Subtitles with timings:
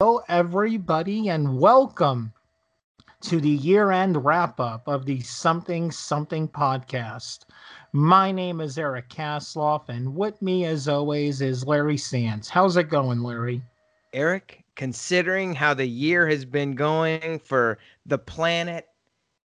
[0.00, 2.32] Hello, everybody, and welcome
[3.20, 7.46] to the year end wrap up of the Something Something podcast.
[7.92, 12.48] My name is Eric Kasloff, and with me, as always, is Larry Sands.
[12.48, 13.60] How's it going, Larry?
[14.12, 18.86] Eric, considering how the year has been going for the planet,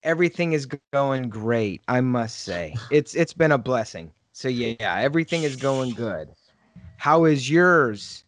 [0.03, 2.75] everything is going great, I must say.
[2.91, 4.11] It's it's been a blessing.
[4.33, 6.31] So yeah, everything is going good.
[6.97, 8.25] How is yours?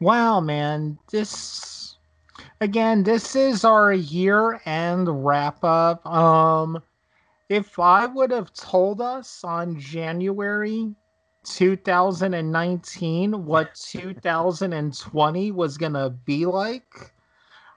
[0.00, 1.96] Wow, man, this
[2.60, 6.04] again, this is our year end wrap up.
[6.06, 6.82] Um,
[7.48, 10.94] if I would have told us on January
[11.44, 17.12] 2019 what 2020 was gonna be like,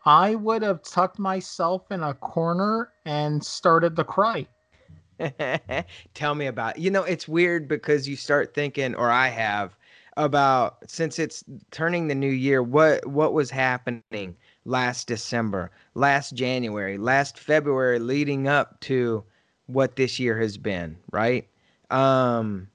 [0.06, 4.48] I would have tucked myself in a corner and started to cry.
[6.14, 6.78] Tell me about.
[6.78, 6.82] It.
[6.82, 9.76] You know, it's weird because you start thinking, or I have,
[10.18, 14.36] about since it's turning the new year what what was happening
[14.66, 19.24] last december last january last february leading up to
[19.68, 21.48] what this year has been right?
[21.92, 22.68] Um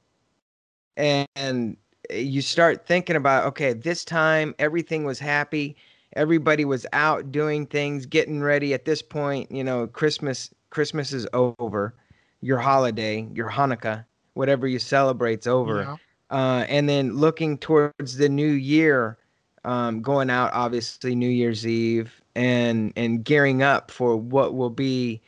[0.96, 1.76] and
[2.10, 5.76] you start thinking about okay this time everything was happy
[6.14, 11.26] everybody was out doing things getting ready at this point you know christmas christmas is
[11.32, 11.94] over
[12.40, 14.04] your holiday your hanukkah
[14.34, 15.82] whatever you celebrate's over.
[15.82, 15.96] Yeah
[16.32, 19.18] uh, and then looking towards the new year,
[19.64, 25.20] um, going out obviously New Year's Eve and and gearing up for what will be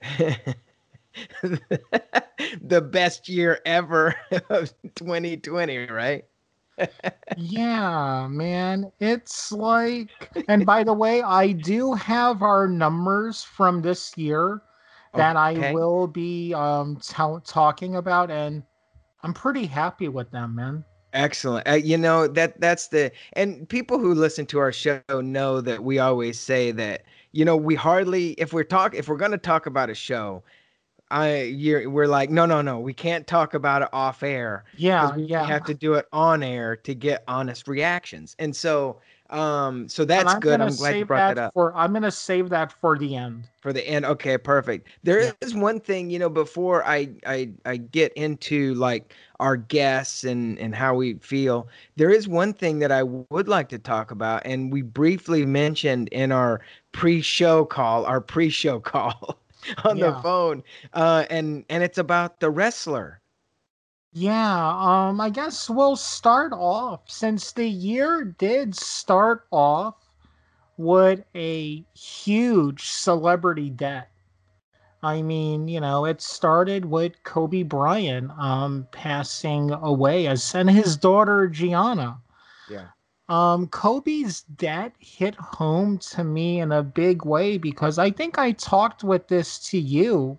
[1.42, 4.14] the best year ever
[4.48, 6.24] of 2020, right?
[7.36, 8.92] yeah, man.
[9.00, 14.62] It's like, and by the way, I do have our numbers from this year
[15.14, 15.68] that okay.
[15.68, 18.62] I will be um t- talking about, and
[19.24, 20.84] I'm pretty happy with them, man.
[21.14, 21.66] Excellent.
[21.66, 25.82] Uh, you know that that's the and people who listen to our show know that
[25.82, 29.38] we always say that you know we hardly if we're talk if we're going to
[29.38, 30.42] talk about a show
[31.10, 34.64] I you're we're like no no no we can't talk about it off air.
[34.76, 35.44] Yeah, we yeah.
[35.44, 38.34] have to do it on air to get honest reactions.
[38.38, 40.60] And so um, so that's I'm good.
[40.60, 41.54] I'm glad you brought that, that, up.
[41.54, 43.48] For I'm gonna save that for the end.
[43.60, 44.04] For the end.
[44.04, 44.88] Okay, perfect.
[45.02, 45.32] There yeah.
[45.40, 50.58] is one thing, you know, before I I I get into like our guests and
[50.58, 51.68] and how we feel.
[51.96, 56.08] There is one thing that I would like to talk about, and we briefly mentioned
[56.08, 56.60] in our
[56.92, 59.38] pre-show call, our pre-show call
[59.84, 60.10] on yeah.
[60.10, 63.20] the phone, uh, and and it's about the wrestler.
[64.16, 69.96] Yeah, um, I guess we'll start off since the year did start off
[70.76, 74.10] with a huge celebrity debt.
[75.02, 80.96] I mean, you know, it started with Kobe Bryant um passing away as and his
[80.96, 82.18] daughter Gianna.
[82.70, 82.86] Yeah.
[83.28, 88.52] Um Kobe's debt hit home to me in a big way because I think I
[88.52, 90.38] talked with this to you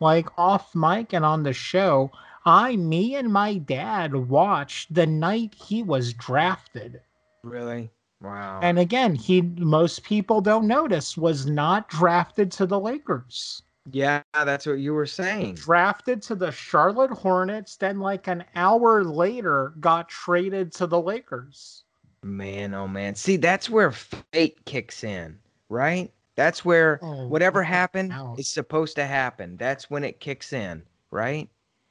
[0.00, 2.10] like off mic and on the show
[2.44, 7.00] I, me, and my dad watched the night he was drafted.
[7.42, 7.90] Really?
[8.22, 8.60] Wow.
[8.62, 13.62] And again, he most people don't notice was not drafted to the Lakers.
[13.90, 15.54] Yeah, that's what you were saying.
[15.54, 21.84] Drafted to the Charlotte Hornets, then like an hour later got traded to the Lakers.
[22.22, 23.14] Man, oh man.
[23.14, 25.38] See, that's where fate kicks in,
[25.70, 26.12] right?
[26.36, 29.56] That's where oh, whatever happened is supposed to happen.
[29.56, 31.48] That's when it kicks in, right?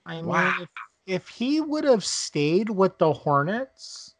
[0.09, 0.55] I mean, wow.
[0.59, 0.69] if,
[1.05, 4.15] if he would have stayed with the Hornets,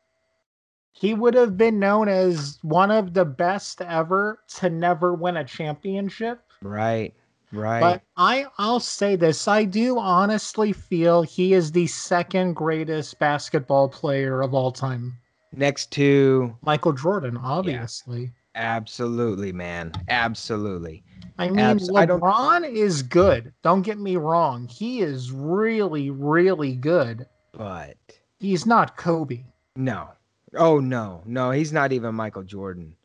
[0.92, 5.44] he would have been known as one of the best ever to never win a
[5.44, 6.42] championship.
[6.62, 7.14] Right.
[7.52, 7.80] Right.
[7.80, 13.90] But I I'll say this, I do honestly feel he is the second greatest basketball
[13.90, 15.18] player of all time.
[15.52, 18.32] Next to Michael Jordan, obviously.
[18.56, 19.92] Absolutely, man.
[20.10, 21.04] Absolutely.
[21.38, 23.54] I mean, Abs- LeBron I is good.
[23.64, 24.68] Don't get me wrong.
[24.68, 27.26] He is really, really good.
[27.54, 27.96] But
[28.40, 29.44] he's not Kobe.
[29.76, 30.10] No.
[30.56, 32.96] Oh no, no, he's not even Michael Jordan.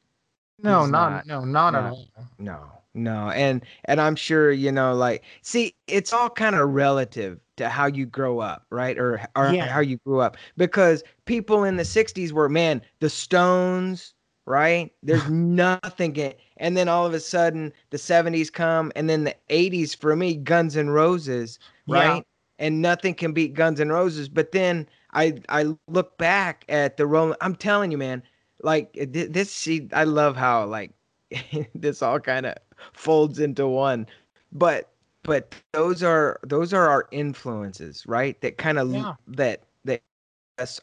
[0.62, 2.09] No, he's not, not, no, not no, at all.
[2.39, 7.39] No, no, and and I'm sure you know, like, see, it's all kind of relative
[7.57, 9.66] to how you grow up, right, or or yeah.
[9.66, 14.14] how you grew up, because people in the '60s were, man, the Stones,
[14.47, 14.93] right?
[15.03, 16.35] There's nothing.
[16.57, 20.35] And then all of a sudden, the 70s come, and then the 80s for me,
[20.35, 21.59] Guns N' Roses,
[21.89, 22.17] right?
[22.17, 22.21] Yeah.
[22.59, 24.29] And nothing can beat Guns N' Roses.
[24.29, 27.37] But then I I look back at the Rolling.
[27.41, 28.23] I'm telling you, man,
[28.63, 29.51] like eh, this.
[29.51, 30.93] See, I love how like
[31.75, 32.55] this all kind of
[32.93, 34.07] folds into one.
[34.53, 34.91] But
[35.25, 38.41] but those are those are our influences, right?
[38.41, 39.15] That kind of yeah.
[39.29, 39.63] that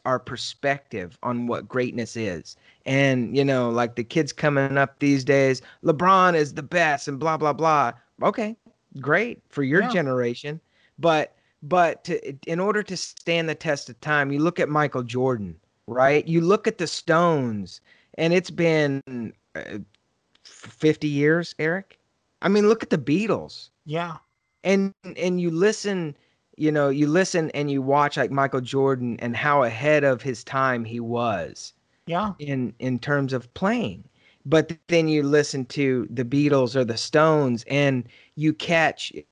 [0.04, 2.56] our perspective on what greatness is.
[2.84, 7.18] And, you know, like the kids coming up these days, LeBron is the best and
[7.18, 7.92] blah, blah, blah.
[8.22, 8.56] Okay,
[9.00, 9.90] great for your yeah.
[9.90, 10.60] generation.
[10.98, 15.02] But, but to, in order to stand the test of time, you look at Michael
[15.02, 16.26] Jordan, right?
[16.26, 17.80] You look at the Stones,
[18.18, 19.78] and it's been uh,
[20.44, 21.98] 50 years, Eric.
[22.42, 23.70] I mean, look at the Beatles.
[23.84, 24.16] Yeah.
[24.64, 26.16] And and you listen
[26.56, 30.44] you know, you listen and you watch like Michael Jordan and how ahead of his
[30.44, 31.72] time he was.
[32.06, 32.32] Yeah.
[32.38, 34.04] In in terms of playing.
[34.44, 39.22] But then you listen to the Beatles or the Stones and you catch you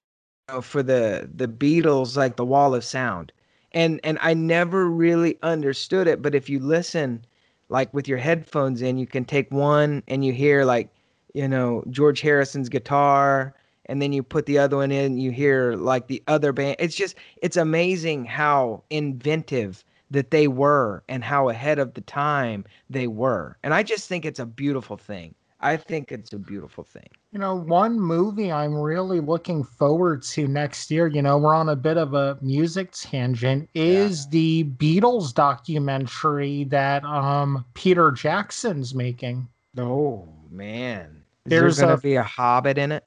[0.49, 3.33] know, for the the Beatles like the wall of sound.
[3.73, 7.25] And and I never really understood it, but if you listen
[7.69, 10.91] like with your headphones in, you can take one and you hear like,
[11.35, 13.55] you know, George Harrison's guitar
[13.91, 16.77] and then you put the other one in you hear like the other band.
[16.79, 22.65] It's just it's amazing how inventive that they were and how ahead of the time
[22.89, 23.59] they were.
[23.63, 25.35] And i just think it's a beautiful thing.
[25.63, 27.09] I think it's a beautiful thing.
[27.33, 31.69] You know one movie i'm really looking forward to next year you know we're on
[31.69, 34.31] a bit of a music tangent is yeah.
[34.31, 39.49] the beatles documentary that um peter jackson's making.
[39.77, 41.25] Oh man.
[41.45, 43.05] There's there gonna a, be a hobbit in it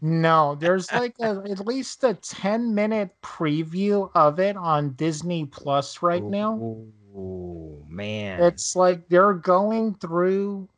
[0.00, 6.02] no, there's like a, at least a 10 minute preview of it on Disney Plus
[6.02, 6.58] right now.
[7.14, 8.42] Oh, man.
[8.42, 10.68] It's like they're going through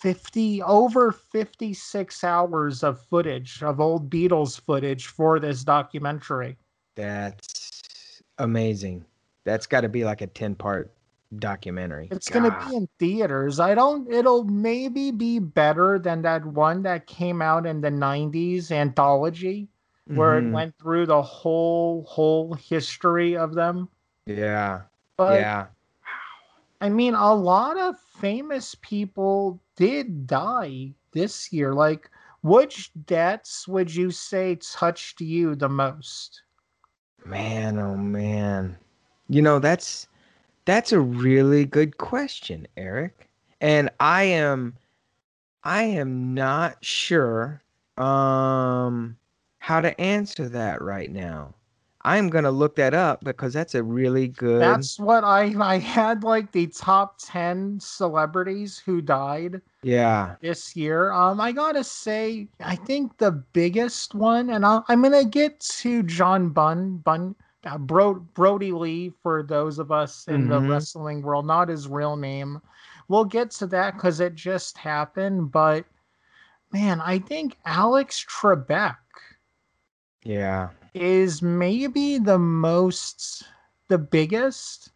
[0.00, 6.56] 50 over 56 hours of footage of old Beatles footage for this documentary.
[6.96, 9.04] That's amazing.
[9.44, 10.92] That's got to be like a 10 part
[11.38, 12.08] documentary.
[12.10, 13.60] It's going to be in theaters.
[13.60, 18.70] I don't it'll maybe be better than that one that came out in the 90s
[18.70, 19.68] anthology
[20.06, 20.48] where mm-hmm.
[20.48, 23.88] it went through the whole whole history of them.
[24.26, 24.82] Yeah.
[25.16, 25.66] But, yeah.
[26.80, 31.72] I mean a lot of famous people did die this year.
[31.72, 32.10] Like
[32.42, 36.42] which deaths would you say touched you the most?
[37.24, 38.76] Man, oh man.
[39.28, 40.08] You know, that's
[40.64, 43.28] that's a really good question, Eric.
[43.60, 44.74] And I am
[45.64, 47.62] I am not sure
[47.96, 49.16] um
[49.58, 51.54] how to answer that right now.
[52.04, 54.60] I'm gonna look that up because that's a really good.
[54.60, 59.60] That's what I I had like the top ten celebrities who died.
[59.82, 60.34] Yeah.
[60.40, 65.24] This year, um, I gotta say, I think the biggest one, and i am gonna
[65.24, 70.50] get to John Bunn Bunn uh, Bro- Brodie Lee for those of us in mm-hmm.
[70.50, 72.60] the wrestling world, not his real name.
[73.08, 75.52] We'll get to that because it just happened.
[75.52, 75.84] But
[76.72, 78.96] man, I think Alex Trebek,
[80.24, 83.44] yeah, is maybe the most,
[83.88, 84.90] the biggest.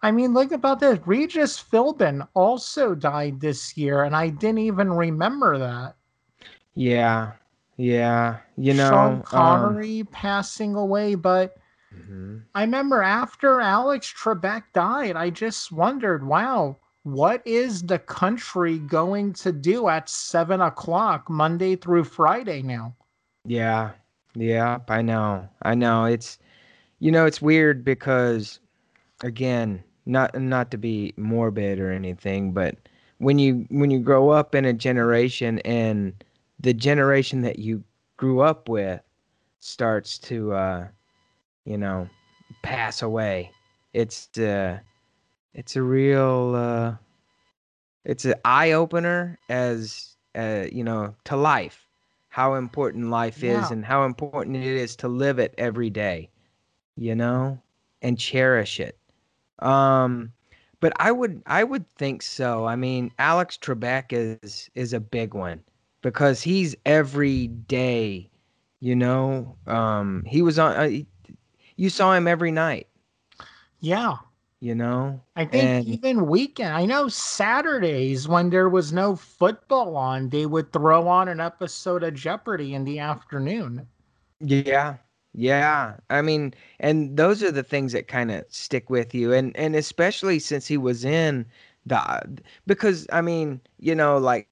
[0.00, 1.00] I mean, look about this.
[1.06, 5.96] Regis Philbin also died this year, and I didn't even remember that.
[6.74, 7.32] Yeah,
[7.78, 11.56] yeah, you know, Sean um, Connery um, passing away, but
[11.94, 12.38] mm-hmm.
[12.54, 19.32] I remember after Alex Trebek died, I just wondered, wow, what is the country going
[19.34, 22.96] to do at seven o'clock Monday through Friday now?
[23.44, 23.92] Yeah,
[24.34, 26.04] yeah, I know, I know.
[26.04, 26.38] It's,
[26.98, 28.58] you know, it's weird because,
[29.22, 32.74] again, not not to be morbid or anything, but
[33.18, 36.12] when you when you grow up in a generation and
[36.60, 37.82] the generation that you
[38.16, 39.00] grew up with
[39.60, 40.88] starts to uh
[41.64, 42.08] you know
[42.62, 43.50] pass away.
[43.92, 44.78] It's uh
[45.54, 46.94] it's a real uh
[48.04, 51.84] it's an eye opener as uh you know to life
[52.28, 53.64] how important life yeah.
[53.64, 56.28] is and how important it is to live it every day
[56.96, 57.60] you know
[58.02, 58.98] and cherish it.
[59.58, 60.32] Um
[60.80, 62.64] but i would i would think so.
[62.64, 65.62] I mean alex trebek is is a big one
[66.02, 68.30] because he's every day,
[68.80, 69.56] you know.
[69.66, 70.76] Um, he was on.
[70.76, 70.90] Uh,
[71.76, 72.88] you saw him every night.
[73.80, 74.16] Yeah.
[74.60, 75.20] You know.
[75.36, 76.74] I think and, even weekend.
[76.74, 82.02] I know Saturdays when there was no football on, they would throw on an episode
[82.02, 83.86] of Jeopardy in the afternoon.
[84.40, 84.96] Yeah.
[85.34, 89.56] Yeah, I mean, and those are the things that kind of stick with you, and
[89.56, 91.46] and especially since he was in
[91.86, 94.48] the, because I mean, you know, like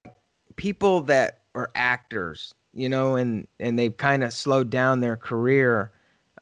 [0.56, 5.92] people that are actors, you know, and and they've kind of slowed down their career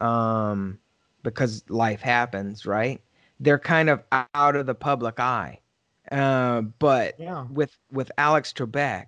[0.00, 0.78] um,
[1.23, 3.00] because life happens, right?
[3.40, 5.61] They're kind of out of the public eye.
[6.11, 7.47] Uh, but yeah.
[7.50, 9.06] with with Alex Trebek,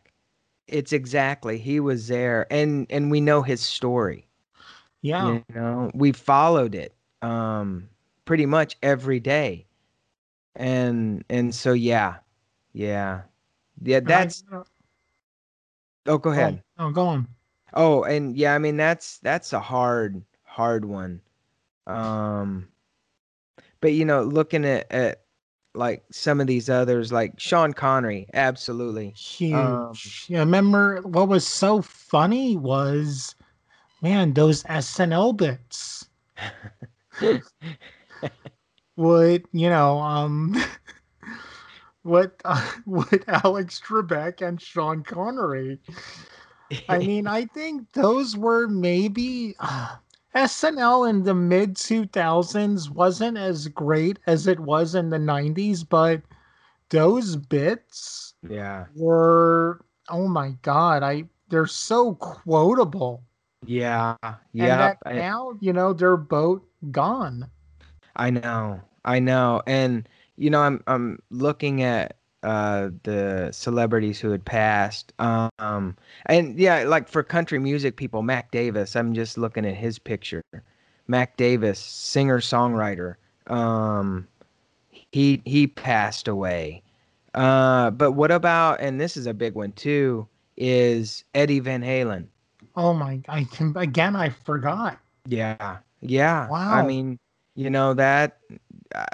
[0.67, 4.27] it's exactly he was there, and and we know his story.
[5.03, 7.89] Yeah, you know, we followed it um,
[8.25, 9.67] pretty much every day.
[10.55, 12.17] And and so yeah.
[12.73, 13.23] Yeah.
[13.83, 14.43] Yeah, that's
[16.07, 16.63] Oh, go ahead.
[16.79, 17.29] Oh, go on.
[17.75, 21.21] Oh, and yeah, I mean that's that's a hard hard one.
[21.87, 22.69] Um
[23.81, 25.23] but you know, looking at, at
[25.75, 29.55] like some of these others, like Sean Connery, absolutely huge.
[29.55, 29.93] Um,
[30.29, 33.35] yeah, remember what was so funny was,
[34.03, 36.09] man, those SNL bits.
[38.97, 39.99] would you know?
[39.99, 40.57] Um,
[42.07, 45.81] what uh, what Alex Trebek and Sean Connery.
[46.89, 49.55] I mean, I think those were maybe.
[49.61, 49.97] Uh,
[50.37, 56.21] SNL in the mid 2000s wasn't as great as it was in the 90s, but
[56.91, 63.23] those bits yeah were oh my god, I they're so quotable.
[63.65, 64.17] Yeah.
[64.53, 64.95] Yeah.
[65.07, 67.51] Now, you know, they're both gone.
[68.17, 68.81] I know.
[69.05, 69.63] I know.
[69.67, 75.13] And you know, I'm I'm looking at uh, the celebrities who had passed.
[75.19, 78.95] Um, and yeah, like for country music people, Mac Davis.
[78.95, 80.43] I'm just looking at his picture.
[81.09, 83.17] Mac Davis, singer songwriter.
[83.49, 84.27] Um,
[84.89, 86.83] he he passed away.
[87.35, 88.81] Uh, but what about?
[88.81, 90.27] And this is a big one too.
[90.57, 92.27] Is Eddie Van Halen?
[92.77, 93.21] Oh my!
[93.29, 94.17] I can again.
[94.17, 94.99] I forgot.
[95.27, 96.49] Yeah, yeah.
[96.49, 96.73] Wow.
[96.73, 97.19] I mean,
[97.55, 98.39] you know that.
[98.95, 99.05] Uh,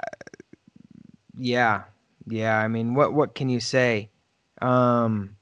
[1.37, 1.83] yeah,
[2.25, 4.09] yeah, I mean, what what can you say?
[4.61, 5.35] Um,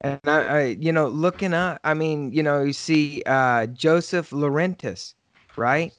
[0.00, 4.30] and I, I, you know, looking up, I mean, you know, you see uh, Joseph
[4.30, 5.14] Laurinaitis,
[5.56, 5.92] right?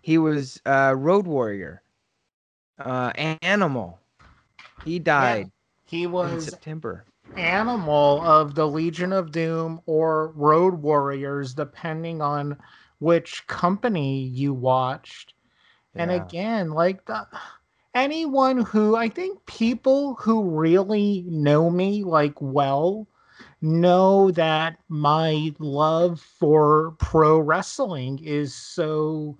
[0.00, 1.82] He was uh, Road Warrior,
[2.78, 3.98] uh, Animal.
[4.84, 5.44] He died.
[5.44, 7.04] Yeah, he was in September.
[7.36, 12.56] Animal of the Legion of Doom or Road Warriors, depending on
[12.98, 15.34] which company you watched.
[15.94, 16.02] Yeah.
[16.02, 17.26] And again, like the
[17.94, 23.06] anyone who I think people who really know me like well
[23.60, 29.38] know that my love for pro wrestling is so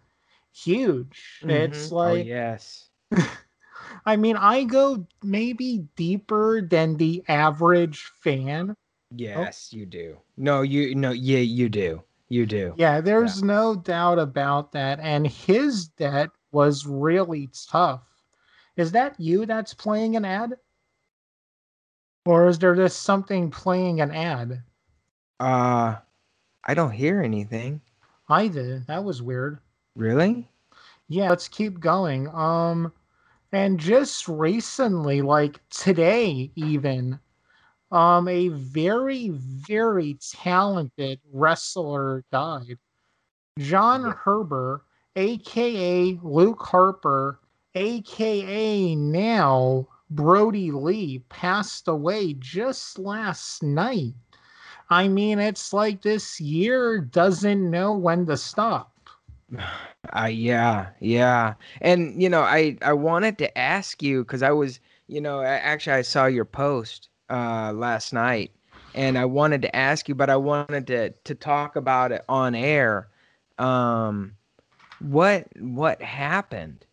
[0.53, 1.41] huge.
[1.41, 1.51] Mm-hmm.
[1.51, 2.89] It's oh, like oh, yes.
[4.07, 8.77] I mean, I go maybe deeper than the average fan.
[9.15, 9.77] Yes, oh.
[9.77, 10.19] you do.
[10.37, 12.03] No, you no, yeah, you do.
[12.29, 12.75] You do.
[12.79, 13.47] Yeah, there's yeah.
[13.47, 14.99] no doubt about that.
[15.01, 18.03] And his debt was really tough
[18.77, 20.55] is that you that's playing an ad?
[22.25, 24.63] Or is there just something playing an ad?
[25.41, 25.97] Uh,
[26.65, 27.81] I don't hear anything.
[28.29, 28.87] I did.
[28.87, 29.59] That was weird.
[29.97, 30.49] Really?
[31.09, 32.29] Yeah, let's keep going.
[32.29, 32.93] Um,
[33.53, 37.19] and just recently, like today, even,
[37.91, 42.79] um, a very, very talented wrestler died.
[43.59, 44.17] John.
[44.25, 44.85] Huber,
[45.17, 47.41] aka Luke Harper,
[47.75, 54.15] aka now Brodie Lee, passed away just last night.
[54.91, 58.93] I mean, it's like this year doesn't know when to stop.
[60.15, 61.55] Uh, yeah, yeah.
[61.81, 65.93] And, you know, I, I wanted to ask you because I was, you know, actually,
[65.93, 68.51] I saw your post uh, last night
[68.97, 72.57] and I wanted to ask you, but I wanted to, to talk about it on
[72.57, 73.09] air.
[73.59, 74.33] Um,
[74.99, 76.85] what, what happened?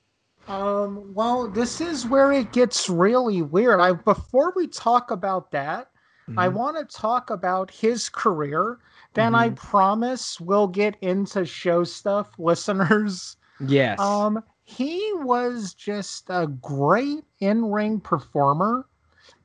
[0.50, 3.80] Um, well, this is where it gets really weird.
[3.80, 5.92] I before we talk about that,
[6.28, 6.40] mm-hmm.
[6.40, 8.80] I want to talk about his career.
[9.14, 9.42] Then mm-hmm.
[9.42, 13.38] I promise we'll get into show stuff, listeners.
[13.68, 14.00] Yes.
[14.00, 18.88] Um, he was just a great in-ring performer,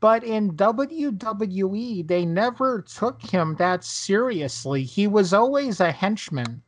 [0.01, 4.85] but in WWE they never took him that seriously.
[4.85, 6.63] He was always a henchman.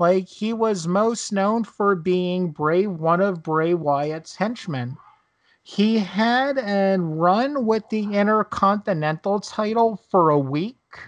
[0.00, 4.96] Like he was most known for being Bray, one of Bray Wyatt's henchmen.
[5.62, 10.98] He had a run with the Intercontinental title for a week,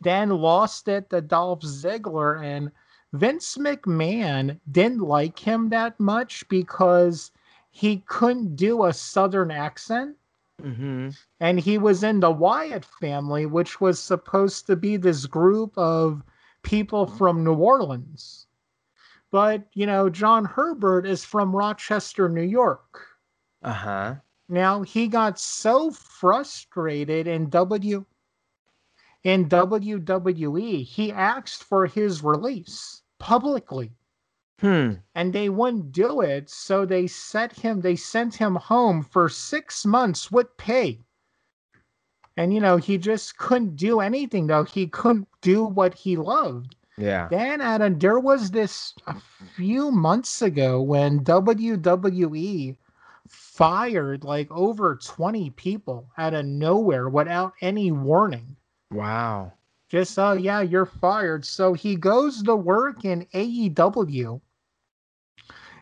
[0.00, 2.72] then lost it to Dolph Ziggler, and
[3.12, 7.30] Vince McMahon didn't like him that much because
[7.70, 10.16] he couldn't do a Southern accent.
[10.60, 11.10] Mm-hmm.
[11.38, 16.24] And he was in the Wyatt family, which was supposed to be this group of
[16.62, 18.46] people from New Orleans.
[19.30, 23.06] But, you know, John Herbert is from Rochester, New York.
[23.62, 24.14] Uh huh.
[24.48, 28.04] Now, he got so frustrated in W
[29.24, 33.92] in WWE, he asked for his release publicly.
[34.60, 34.94] Hmm.
[35.14, 39.86] And they wouldn't do it, so they set him they sent him home for 6
[39.86, 41.04] months with pay.
[42.38, 44.62] And you know, he just couldn't do anything though.
[44.62, 46.76] He couldn't do what he loved.
[46.96, 47.26] Yeah.
[47.28, 49.16] Then Adam, there was this a
[49.56, 52.76] few months ago when WWE
[53.26, 58.54] fired like over 20 people out of nowhere without any warning.
[58.92, 59.52] Wow.
[59.88, 61.44] Just oh yeah, you're fired.
[61.44, 64.40] So he goes to work in AEW.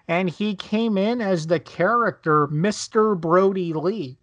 [0.08, 3.20] And he came in as the character Mr.
[3.20, 4.16] Brodie Lee.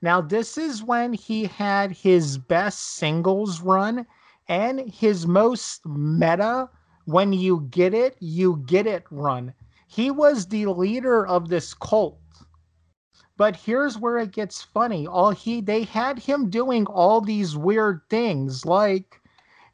[0.00, 4.06] Now, this is when he had his best singles run
[4.48, 6.70] and his most meta,
[7.04, 9.54] when you get it, you get it run.
[9.86, 12.18] He was the leader of this cult.
[13.36, 15.06] But here's where it gets funny.
[15.06, 19.20] All he they had him doing all these weird things like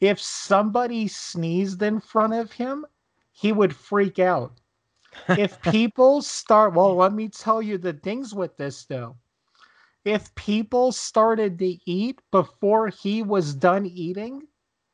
[0.00, 2.86] if somebody sneezed in front of him,
[3.32, 4.60] he would freak out.
[5.28, 9.16] if people start well, let me tell you the things with this though
[10.04, 14.42] if people started to eat before he was done eating,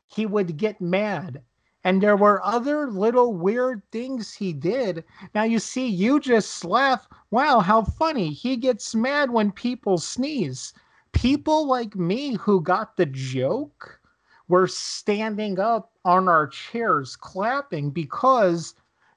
[0.07, 1.43] he would get mad.
[1.85, 5.05] And there were other little weird things he did.
[5.35, 7.07] Now, you see, you just laugh.
[7.31, 8.33] Wow, how funny.
[8.33, 10.73] He gets mad when people sneeze.
[11.13, 14.01] People like me who got the joke
[14.49, 18.75] were standing up on our chairs clapping because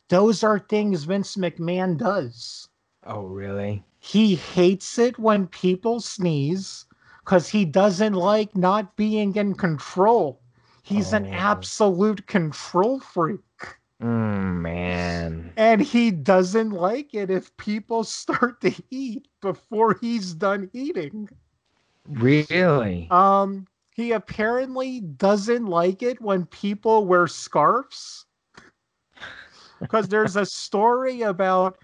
[0.10, 2.70] those are things Vince McMahon does.
[3.04, 3.84] Oh, really?
[4.00, 6.86] He hates it when people sneeze
[7.20, 10.42] because he doesn't like not being in control.
[10.84, 11.18] He's oh.
[11.18, 13.40] an absolute control freak.
[14.02, 15.54] Mm, man.
[15.58, 21.30] And he doesn't like it if people start to eat before he's done eating.
[22.08, 23.08] Really?
[23.12, 28.26] Um, he apparently doesn't like it when people wear scarves.
[29.82, 31.78] Because there's a story about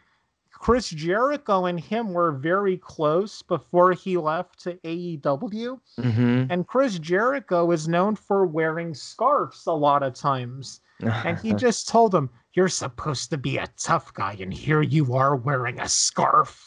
[0.60, 5.80] Chris Jericho and him were very close before he left to AEW.
[6.00, 6.46] Mm-hmm.
[6.50, 10.82] And Chris Jericho is known for wearing scarves a lot of times.
[11.02, 15.14] and he just told him, You're supposed to be a tough guy, and here you
[15.14, 16.66] are wearing a scarf.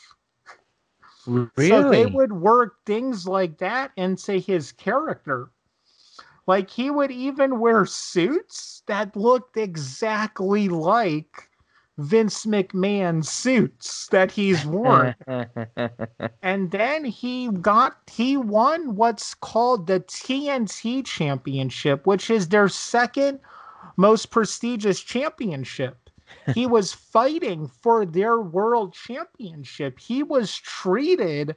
[1.26, 1.68] Really?
[1.68, 5.50] So they would work things like that into his character.
[6.46, 11.47] Like he would even wear suits that looked exactly like
[11.98, 15.16] Vince McMahon suits that he's worn.
[16.42, 23.40] and then he got he won what's called the TNT championship, which is their second
[23.96, 26.08] most prestigious championship.
[26.54, 29.98] He was fighting for their world championship.
[29.98, 31.56] He was treated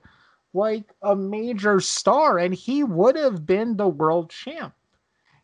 [0.53, 4.73] like a major star and he would have been the world champ.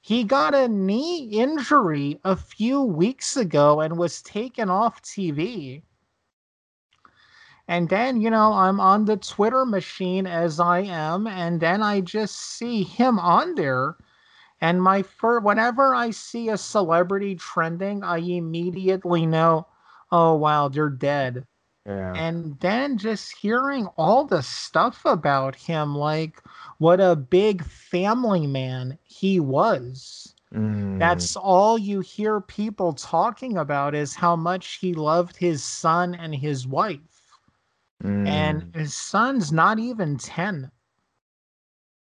[0.08, 5.84] He got a knee injury a few weeks ago and was taken off TV.
[7.68, 12.00] And then, you know, I'm on the Twitter machine as I am, and then I
[12.00, 13.98] just see him on there.
[14.62, 19.68] And my fir- whenever I see a celebrity trending, I immediately know,
[20.10, 21.46] oh wow, they're dead.
[21.88, 22.14] Yeah.
[22.16, 26.44] And then just hearing all the stuff about him, like
[26.80, 30.36] what a big family man he was.
[30.54, 31.00] Mm.
[31.00, 36.36] That's all you hear people talking about is how much he loved his son and
[36.36, 37.00] his wife.
[38.04, 38.28] Mm.
[38.28, 40.70] And his son's not even 10.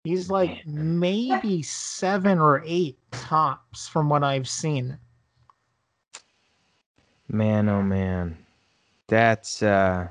[0.02, 4.98] He's like maybe seven or eight tops from what I've seen.
[7.28, 8.39] Man, oh man
[9.10, 10.06] that's uh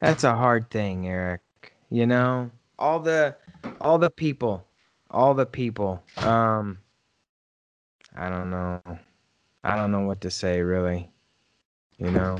[0.00, 1.40] that's a hard thing, Eric.
[1.88, 3.36] You know, all the
[3.80, 4.66] all the people,
[5.10, 6.02] all the people.
[6.18, 6.78] Um
[8.14, 8.82] I don't know.
[9.64, 11.08] I don't know what to say really.
[11.96, 12.38] You know.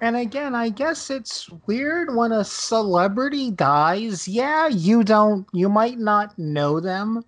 [0.00, 4.26] And again, I guess it's weird when a celebrity dies.
[4.26, 7.22] Yeah, you don't you might not know them,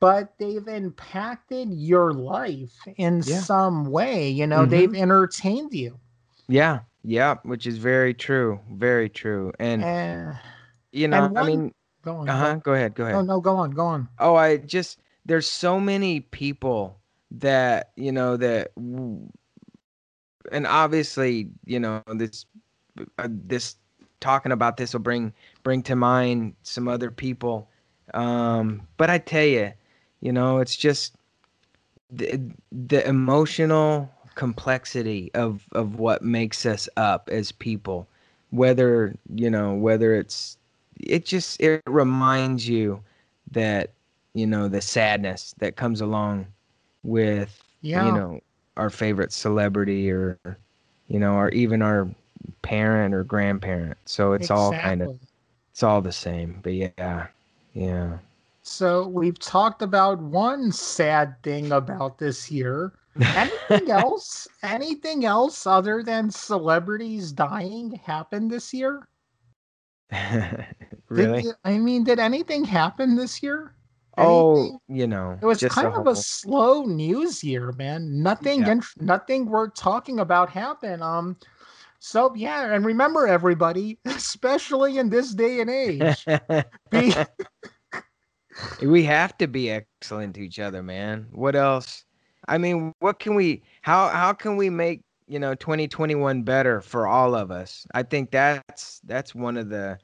[0.00, 3.38] but they've impacted your life in yeah.
[3.38, 4.28] some way.
[4.28, 4.70] You know, mm-hmm.
[4.70, 6.00] they've entertained you.
[6.48, 9.52] Yeah, yeah, which is very true, very true.
[9.58, 10.32] And uh,
[10.92, 12.28] you know, one, I mean, go on.
[12.28, 12.54] Uh huh.
[12.56, 12.94] Go ahead.
[12.94, 13.16] Go ahead.
[13.16, 13.70] No, no, go on.
[13.70, 14.08] Go on.
[14.18, 16.98] Oh, I just there's so many people
[17.30, 22.46] that you know that, and obviously, you know, this
[23.18, 23.76] uh, this
[24.20, 25.32] talking about this will bring
[25.62, 27.68] bring to mind some other people.
[28.14, 29.72] Um, but I tell you,
[30.20, 31.14] you know, it's just
[32.10, 32.40] the
[32.72, 38.06] the emotional complexity of of what makes us up as people
[38.50, 40.56] whether you know whether it's
[41.00, 43.02] it just it reminds you
[43.50, 43.90] that
[44.34, 46.46] you know the sadness that comes along
[47.02, 48.06] with yeah.
[48.06, 48.40] you know
[48.76, 50.38] our favorite celebrity or
[51.08, 52.08] you know or even our
[52.62, 54.64] parent or grandparent so it's exactly.
[54.64, 55.18] all kind of
[55.72, 57.26] it's all the same but yeah
[57.74, 58.18] yeah
[58.62, 62.92] So we've talked about one sad thing about this year.
[63.20, 64.48] Anything else?
[64.62, 69.08] Anything else other than celebrities dying happen this year?
[71.08, 71.42] really?
[71.42, 73.74] Did, I mean, did anything happen this year?
[74.16, 78.20] Oh, you know, It was kind of a slow news year, man.
[78.20, 78.72] Nothing, Yeah.
[78.72, 81.04] int- nothing worth talking about happened.
[81.04, 81.36] Um,
[82.00, 86.26] so yeah, and remember, everybody, especially in this day and age,
[86.90, 87.14] be
[88.82, 91.28] we have to be excellent to each other, man.
[91.30, 92.04] What else?
[92.48, 97.06] I mean, what can we how how can we make, you know, 2021 better for
[97.06, 97.86] all of us?
[97.94, 99.98] I think that's that's one of the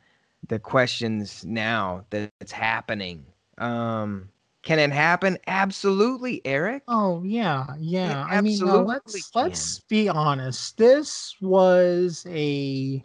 [0.49, 3.25] the questions now that's happening.
[3.59, 4.29] Um
[4.63, 5.39] can it happen?
[5.47, 6.85] Absolutely, Eric.
[6.89, 8.25] Oh yeah, yeah.
[8.29, 10.79] I mean, absolutely let's let's be honest.
[10.79, 13.05] This was a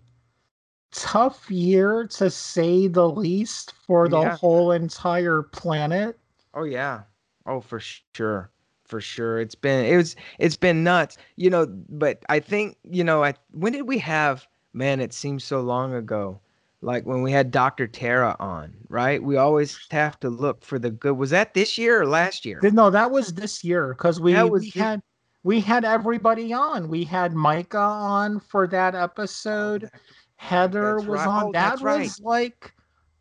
[0.91, 4.37] tough year to say the least for the Yeah.
[4.37, 6.17] whole entire planet.
[6.53, 7.03] Oh yeah.
[7.45, 8.51] Oh for sure.
[8.89, 9.39] For sure.
[9.39, 11.17] It's been it was it's been nuts.
[11.37, 15.43] You know, but I think, you know, I when did we have man, it seems
[15.43, 16.39] so long ago.
[16.81, 17.87] Like when we had Dr.
[17.87, 19.21] Tara on, right?
[19.21, 21.17] We always have to look for the good.
[21.17, 22.59] Was that this year or last year?
[22.63, 25.01] No, that was this year because we, we this- had
[25.43, 26.89] we had everybody on.
[26.89, 29.89] We had Micah on for that episode.
[30.37, 31.27] Heather That's was right.
[31.27, 31.43] on.
[31.47, 32.11] Oh, that was right.
[32.23, 32.73] like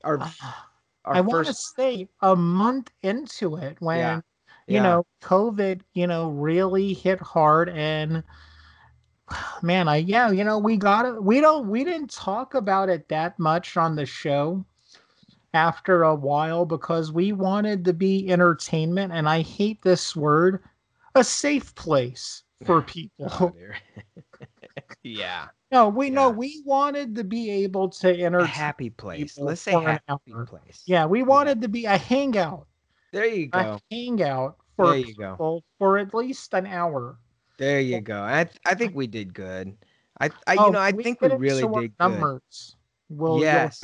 [0.05, 0.19] Our,
[1.05, 4.21] our I want to say a month into it when Yeah,
[4.69, 4.83] you yeah.
[4.83, 8.25] know COVID, you know, really hit hard and
[9.63, 11.23] man, I yeah, you know, we got it.
[11.23, 14.65] We don't we didn't talk about it that much on the show
[15.55, 20.63] after a while because we wanted to be entertainment and I hate this word,
[21.15, 23.37] a safe place for people.
[23.41, 23.55] Oh,
[25.03, 25.49] yeah.
[25.71, 26.31] No, we no, Yeah.
[26.31, 28.47] we wanted to be able to A entertain.
[28.47, 29.41] happy place.
[29.41, 30.83] Let's say happy place.
[30.87, 32.68] Yeah, we wanted to be a hangout,
[33.13, 33.59] There you go.
[33.59, 35.63] a hangout for There you go.
[35.79, 37.19] for at least an hour.
[37.59, 38.23] There you go.
[38.23, 39.77] I th- I think we did good.
[40.21, 41.93] I I Oh, you know I we think we really did good.
[41.99, 42.77] numbers.
[43.09, 43.83] We'll, Yes.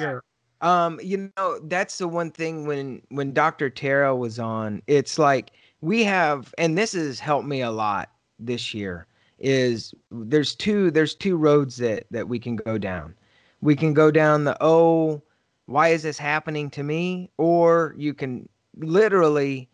[0.61, 3.69] Um, you know, that's the one thing when when Dr.
[3.69, 8.73] Tara was on, it's like we have and this has helped me a lot this
[8.73, 9.07] year
[9.39, 13.15] is there's two there's two roads that that we can go down.
[13.61, 15.23] We can go down the oh,
[15.67, 17.31] why is this happening to me?
[17.37, 19.69] Or you can literally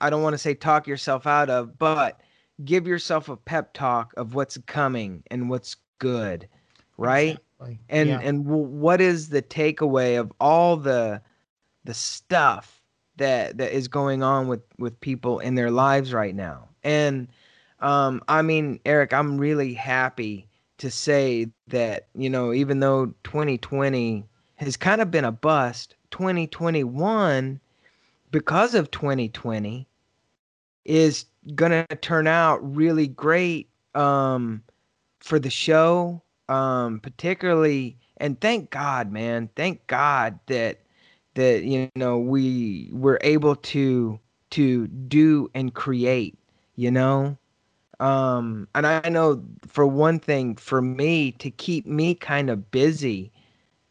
[0.00, 2.20] I don't want to say talk yourself out of, but
[2.64, 6.48] give yourself a pep talk of what's coming and what's good,
[6.96, 7.38] right?
[7.60, 7.78] Exactly.
[7.88, 8.20] and Yeah.
[8.20, 11.20] and w- what is the takeaway of all the
[11.84, 12.82] the stuff
[13.16, 17.28] that that is going on with with people in their lives right now and
[17.80, 20.46] um i mean eric i'm really happy
[20.78, 24.24] to say that you know even though 2020
[24.56, 27.60] has kind of been a bust 2021
[28.30, 29.86] because of 2020
[30.84, 34.62] is gonna turn out really great um
[35.20, 40.80] for the show um particularly and thank god man thank god that
[41.34, 44.18] that you know we were able to
[44.50, 46.36] to do and create
[46.76, 47.36] you know?
[48.00, 53.30] Um and i know for one thing for me to keep me kind of busy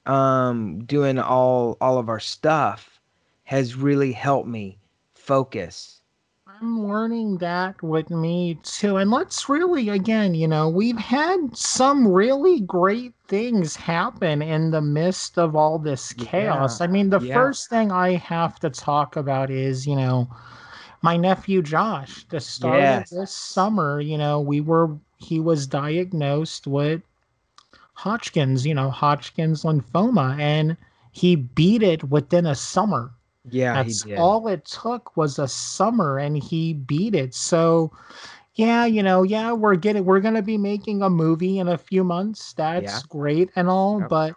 [0.10, 3.02] um doing all all of our stuff
[3.46, 4.80] has really helped me
[5.16, 6.02] focus
[6.48, 8.98] I'm learning that with me too.
[8.98, 14.82] And let's really, again, you know, we've had some really great things happen in the
[14.82, 16.80] midst of all this chaos.
[16.80, 17.22] Yeah, I mean, the yeah.
[17.22, 20.30] first thing I have to talk about is, you know,
[21.02, 22.26] my nephew Josh.
[22.30, 23.02] The start Yes.
[23.02, 27.02] of this summer, you know, we were, he was diagnosed with
[28.04, 30.78] Hodgkin's, you know, Hodgkin's lymphoma, and
[31.12, 33.12] he beat it within a summer.
[33.50, 37.34] yeah That's he did all it took was a summer and he beat it.
[37.34, 37.92] So
[38.56, 42.04] yeah, you know, yeah, we're getting we're gonna be making a movie in a few
[42.04, 42.54] months.
[42.54, 43.02] That's Yeah.
[43.04, 44.10] great and all, Yep.
[44.10, 44.36] but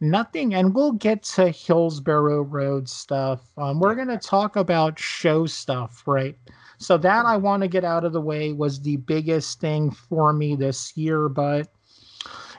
[0.00, 3.52] nothing and we'll get to Hillsborough Road stuff.
[3.56, 6.36] Um, we're gonna talk about show stuff, right?
[6.78, 10.32] So that I want to get out of the way was the biggest thing for
[10.32, 11.68] me this year, but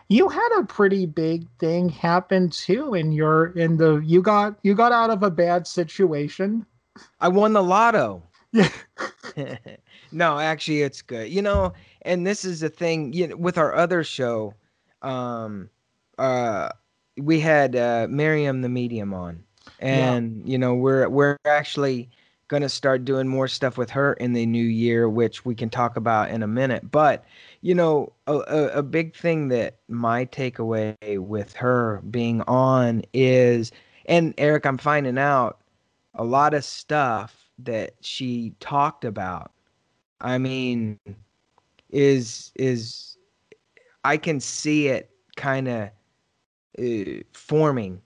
[0.08, 4.76] you had a pretty big thing happen too in your in the you got you
[4.76, 6.65] got out of a bad situation
[7.20, 8.24] I won the lotto.
[8.52, 8.70] Yeah.
[10.12, 11.30] no, actually, it's good.
[11.30, 13.13] You know, and this is the thing.
[13.13, 14.54] You know, with our other show,
[15.02, 15.70] um,
[16.18, 16.70] uh,
[17.18, 19.44] we had uh, Miriam the medium on,
[19.80, 22.10] and you know, we're we're actually
[22.47, 25.97] gonna start doing more stuff with her in the new year, which we can talk
[25.97, 26.91] about in a minute.
[26.91, 27.25] But
[27.62, 33.71] you know, a, a, a big thing that my takeaway with her being on is,
[34.05, 35.60] and Eric, I'm finding out
[36.15, 39.51] a lot of stuff that she talked about
[40.21, 40.99] i mean
[41.89, 43.17] is is
[44.03, 45.89] i can see it kind of
[46.79, 48.01] uh, forming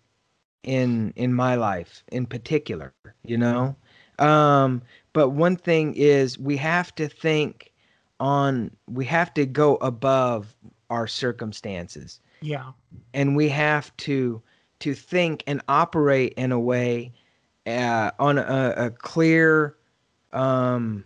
[0.63, 3.75] in in my life in particular you know
[4.19, 4.82] um
[5.13, 7.71] but one thing is we have to think
[8.19, 10.55] on we have to go above
[10.89, 12.71] our circumstances Yeah.
[13.13, 14.41] and we have to
[14.79, 17.12] to think and operate in a way
[17.67, 19.75] uh, on a, a clear
[20.34, 21.03] um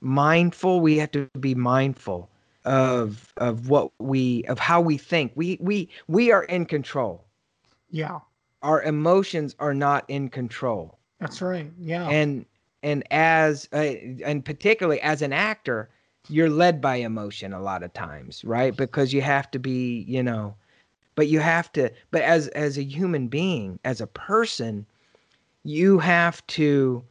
[0.00, 2.28] mindful we have to be mindful
[2.64, 7.24] of of what we of how we think we we we are in control
[7.90, 8.20] Yeah.
[8.62, 11.72] our emotions are not in control That's right.
[11.80, 12.06] Yeah.
[12.08, 12.44] and
[12.82, 15.88] and as uh, and particularly as an actor
[16.28, 20.22] you're led by emotion a lot of times right because you have to be you
[20.22, 20.54] know
[21.14, 24.84] but you have to but as as a human being as a person
[25.64, 27.02] you have to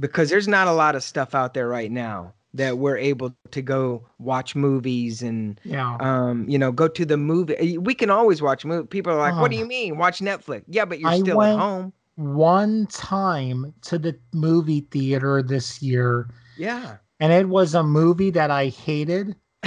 [0.00, 3.60] because there's not a lot of stuff out there right now that we're able to
[3.60, 5.98] go watch movies and yeah.
[6.00, 9.38] um you know go to the movie we can always watch movie people are like
[9.38, 12.86] what do you mean watch netflix yeah but you're I still went- at home One
[12.88, 18.66] time to the movie theater this year, yeah and it was a movie that I
[18.68, 19.34] hated.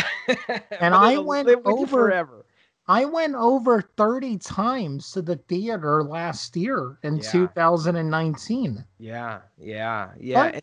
[0.79, 2.45] and I went over- forever.
[2.87, 7.31] I went over 30 times to the theater last year in Yeah.
[7.31, 8.83] 2019.
[8.99, 10.43] Yeah, yeah, yeah.
[10.45, 10.61] And-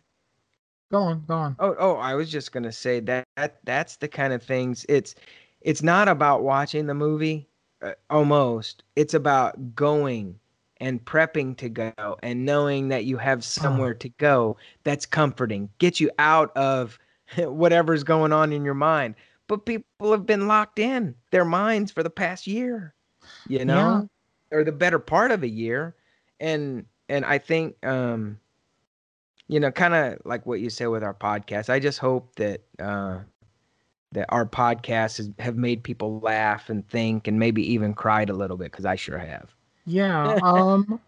[0.91, 1.55] Go on, go on.
[1.59, 4.87] Oh, oh, I was just gonna say that, that that's the kind of things.
[4.89, 5.13] It's
[5.61, 7.47] it's not about watching the movie,
[7.83, 8.83] uh, almost.
[8.95, 10.39] It's about going
[10.79, 15.99] and prepping to go and knowing that you have somewhere to go that's comforting, get
[15.99, 16.97] you out of
[17.37, 19.15] whatever's going on in your mind.
[19.47, 22.93] But people have been locked in their minds for the past year,
[23.47, 24.07] you know,
[24.51, 25.95] or the better part of a year,
[26.39, 28.39] and and I think um
[29.49, 31.69] you know, kind of like what you said with our podcast.
[31.69, 33.19] I just hope that uh,
[34.11, 38.33] that our podcasts has, have made people laugh and think, and maybe even cried a
[38.33, 39.53] little bit because I sure have.
[39.85, 40.39] Yeah.
[40.41, 41.01] Um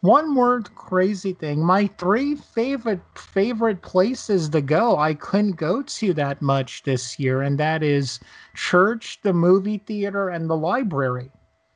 [0.00, 1.64] one more crazy thing.
[1.64, 7.42] My three favorite favorite places to go I couldn't go to that much this year,
[7.42, 8.20] and that is
[8.54, 11.30] church, the movie theater, and the library.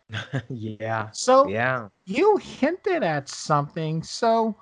[0.48, 4.02] yeah, So yeah, you hinted at something.
[4.02, 4.56] So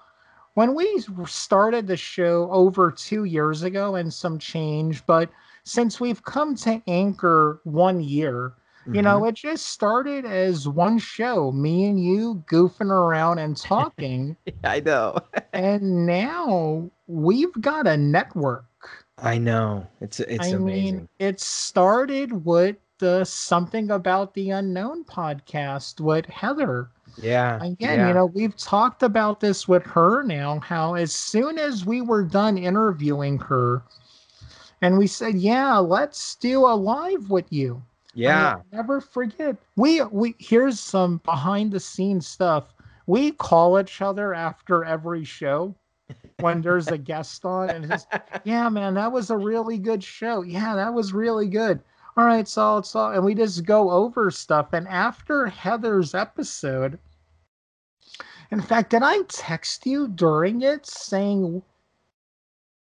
[0.55, 5.31] when we started the show over two years ago and some change, but
[5.65, 8.55] since we've come to anchor one year,
[8.93, 14.37] you know, it just started as one show, me and you goofing around and talking.
[14.47, 14.55] Mhm.
[14.65, 15.19] I know,
[15.53, 18.65] and now we've got a network.
[19.19, 19.87] I know.
[20.01, 20.65] It's it's I amazing.
[20.65, 26.89] mean, it started with the Something About the Unknown podcast with Heather.
[27.17, 28.09] yeah, Again, yeah.
[28.09, 32.23] you know, we've talked about this with her now, how as soon as we were
[32.25, 33.83] done interviewing her,
[34.83, 37.83] and we said, Yeah, let's do a live with you.
[38.15, 39.57] Yeah, never forget.
[39.77, 42.73] We we here's some behind the scenes stuff.
[43.07, 45.75] We call each other after every show
[46.41, 48.09] when there's a guest on, and just,
[48.45, 50.43] yeah, man, that was a really good show.
[50.43, 51.81] Yeah, that was really good.
[52.17, 54.73] All right, so it's all, and we just go over stuff.
[54.73, 56.99] And after Heather's episode,
[58.51, 61.63] in fact, did I text you during it saying?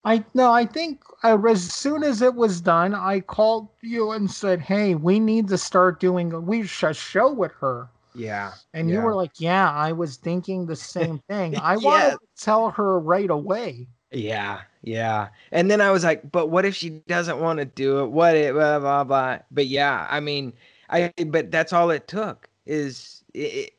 [0.05, 4.31] I no, I think uh, as soon as it was done, I called you and
[4.31, 8.53] said, "Hey, we need to start doing we sh- a show with her." yeah.
[8.75, 11.57] And you were like, "Yeah, I was thinking the same thing.
[11.57, 11.79] I Yes.
[11.79, 15.29] wanted to tell her right away." Yeah, yeah.
[15.53, 18.09] And then I was like, but what if she doesn't want to do it?
[18.11, 19.39] What it blah blah blah.
[19.51, 20.53] But yeah, I mean,
[20.91, 23.73] I but that's all it took is it,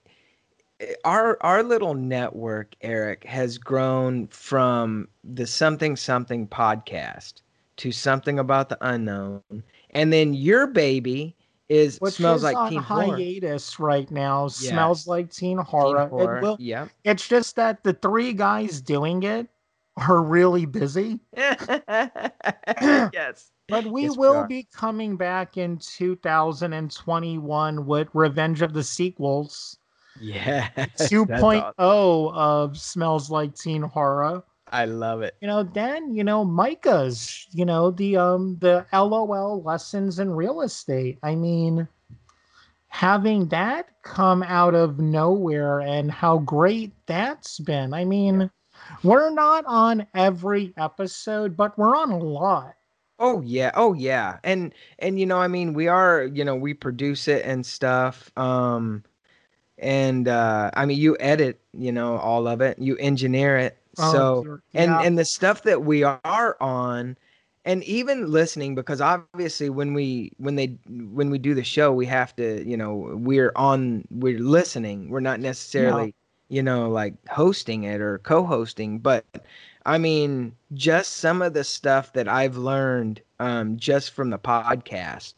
[0.83, 7.35] Eh, our our little network, Eric, has grown from the something something podcast
[7.77, 9.41] to something about the unknown,
[9.91, 11.35] and then your baby
[11.69, 13.15] is Which smells is like on Teen Horror.
[13.15, 14.47] hiatus right now.
[14.47, 16.03] Smells like teen Teen horror.
[16.03, 16.89] It will- Yep.
[17.05, 19.47] it's just that the three guys doing it
[19.97, 21.19] are really busy.
[21.37, 23.51] yes.
[23.69, 24.47] But we Yes, will are.
[24.47, 29.77] be coming back in 2021 with Revenge of the Sequels
[30.19, 30.69] Yeah.
[30.77, 31.73] 2.0
[32.33, 34.43] of Smells Like Teen Horror.
[34.73, 35.35] I love it.
[35.39, 40.61] You know, then, you know, Micah's, you know, the um the LOL lessons in real
[40.61, 41.19] estate.
[41.21, 41.87] I mean,
[42.87, 47.93] having that come out of nowhere and how great that's been.
[47.93, 48.49] I mean,
[49.03, 52.73] we're not on every episode, but we're on a lot.
[53.19, 54.39] Oh yeah, oh yeah.
[54.43, 58.31] And and you know, I mean, we are, you know, we produce it and stuff.
[58.37, 59.03] Um
[59.83, 62.79] and uh, I mean, you edit, you know, all of it.
[62.79, 63.77] You engineer it.
[63.99, 64.61] Oh, so dear.
[64.73, 65.01] and Yeah.
[65.01, 67.17] and the stuff that we are on,
[67.65, 72.05] and even listening, because obviously when we when they when we do the show, we
[72.07, 75.09] have to, you know, we're on, we're listening.
[75.09, 76.15] We're not necessarily,
[76.49, 79.25] you know, like hosting it or co-hosting, but
[79.85, 85.33] I mean, just some of the stuff that I've learned um, just from the podcast,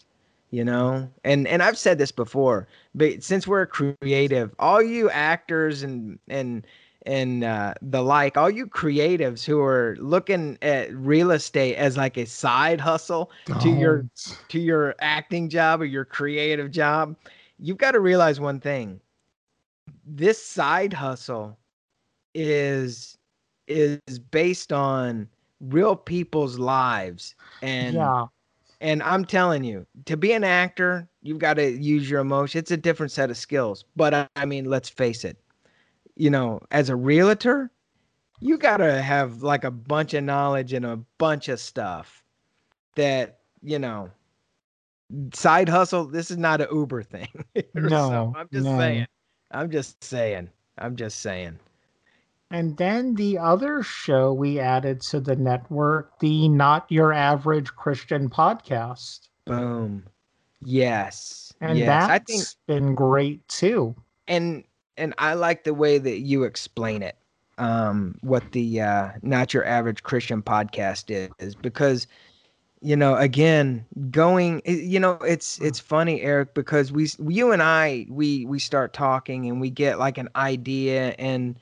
[0.51, 5.84] you know, and and I've said this before, but since we're creative, all you actors
[5.84, 6.65] and and
[7.05, 12.17] and uh, the like, all you creatives who are looking at real estate as like
[12.17, 13.31] a side hustle
[13.62, 14.05] to your
[14.47, 17.15] to your acting job or your creative job,
[17.60, 18.99] you've got to realize one thing.
[20.05, 21.58] This side hustle
[22.34, 23.17] is
[23.67, 25.27] is based on
[25.60, 28.25] real people's lives and yeah.
[28.79, 32.59] and I'm telling you, to be an actor, you've got to use your emotion.
[32.59, 33.83] It's a different set of skills.
[33.95, 35.38] But I, mean, let's face it.
[36.15, 37.71] You know, as a realtor,
[38.39, 42.23] you got to have like a bunch of knowledge and a bunch of stuff
[42.95, 44.11] that, you know,
[45.33, 47.27] side hustle, this is not an Uber thing.
[47.73, 48.33] No, so.
[48.38, 48.77] I'm just no.
[48.77, 49.07] saying.
[49.51, 50.49] I'm just saying.
[50.77, 51.59] I'm just saying.
[52.51, 58.29] And then the other show we added to the network, the Not Your Average Christian
[58.29, 59.27] podcast.
[59.45, 60.03] Boom.
[60.65, 61.54] Yes.
[61.62, 61.88] And yes.
[61.88, 63.95] that's I think been great too.
[64.28, 64.63] and
[64.97, 67.15] and I like the way that you explain it.
[67.58, 72.08] Um, what the uh, not your average Christian podcast is, because
[72.82, 78.06] you know again going you know it's it's funny Eric because we you and I
[78.10, 81.56] we we start talking and we get like an idea and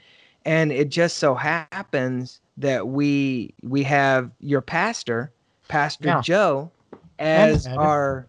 [0.45, 5.31] and it just so happens that we we have your pastor
[5.67, 6.21] Pastor Yeah.
[6.21, 6.71] Joe
[7.19, 8.27] as our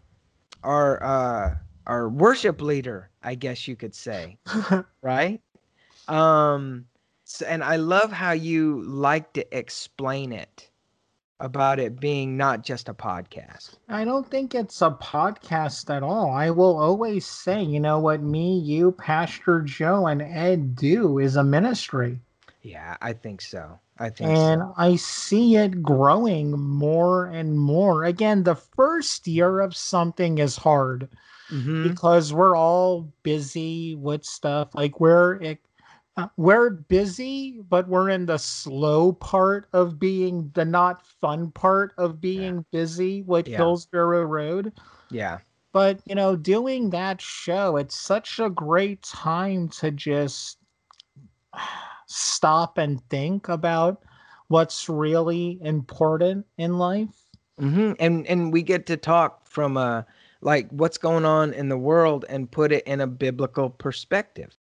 [0.64, 1.54] our uh
[1.86, 4.38] our worship leader I guess you could say
[5.02, 5.40] right?
[6.08, 6.86] Um,
[7.24, 10.70] so, and I love how you like to explain it
[11.40, 13.76] about it being not just a podcast.
[13.88, 16.30] I don't think it's a podcast at all.
[16.30, 21.36] I will always say, you know what me, you, Pastor Joe, and Ed do is
[21.36, 22.20] a ministry.
[22.62, 23.78] Yeah, I think so.
[23.98, 24.74] I think And so.
[24.76, 28.04] I see it growing more and more.
[28.04, 31.08] Again, the first year of something is hard
[31.50, 31.82] Mhm.
[31.90, 34.74] because we're all busy with stuff.
[34.74, 35.58] Like we're it,
[36.16, 41.92] uh, we're busy, but we're in the slow part of being the not fun part
[41.98, 43.58] of being busy with Yeah.
[43.58, 44.72] Hillsborough Road.
[45.10, 45.40] Yeah.
[45.72, 50.58] But you know, doing that show, it's such a great time to just
[52.14, 54.02] stop and think about
[54.48, 57.30] what's really important in life.
[57.58, 60.06] hmm And and we get to talk from a
[60.40, 64.56] like what's going on in the world and put it in a biblical perspective.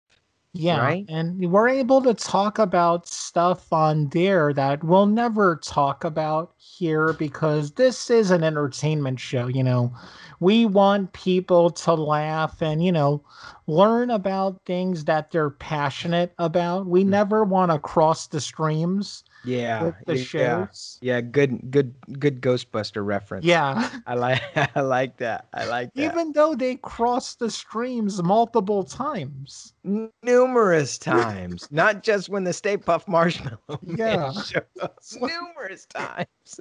[0.54, 1.06] Yeah, Right?
[1.08, 7.14] and we're able to talk about stuff on there that we'll never talk about here
[7.14, 9.94] because this is an entertainment show, you know.
[10.40, 13.22] We want people to laugh and, you know,
[13.66, 16.86] learn about things that they're passionate about.
[16.86, 17.08] We Mm.
[17.08, 19.92] never want to cross the streams Yeah.
[20.06, 20.22] the yeah.
[20.24, 20.98] shows.
[21.00, 23.44] Yeah, good good good Ghostbuster reference.
[23.44, 23.88] Yeah.
[24.06, 24.42] I like
[24.76, 25.46] I like that.
[25.52, 26.02] I like that.
[26.02, 29.74] Even though they crossed the streams multiple times.
[29.84, 34.32] N- numerous times, not just when the Stay Puft Marshmallow Yeah.
[34.32, 34.62] shows.
[35.20, 36.60] Numerous times.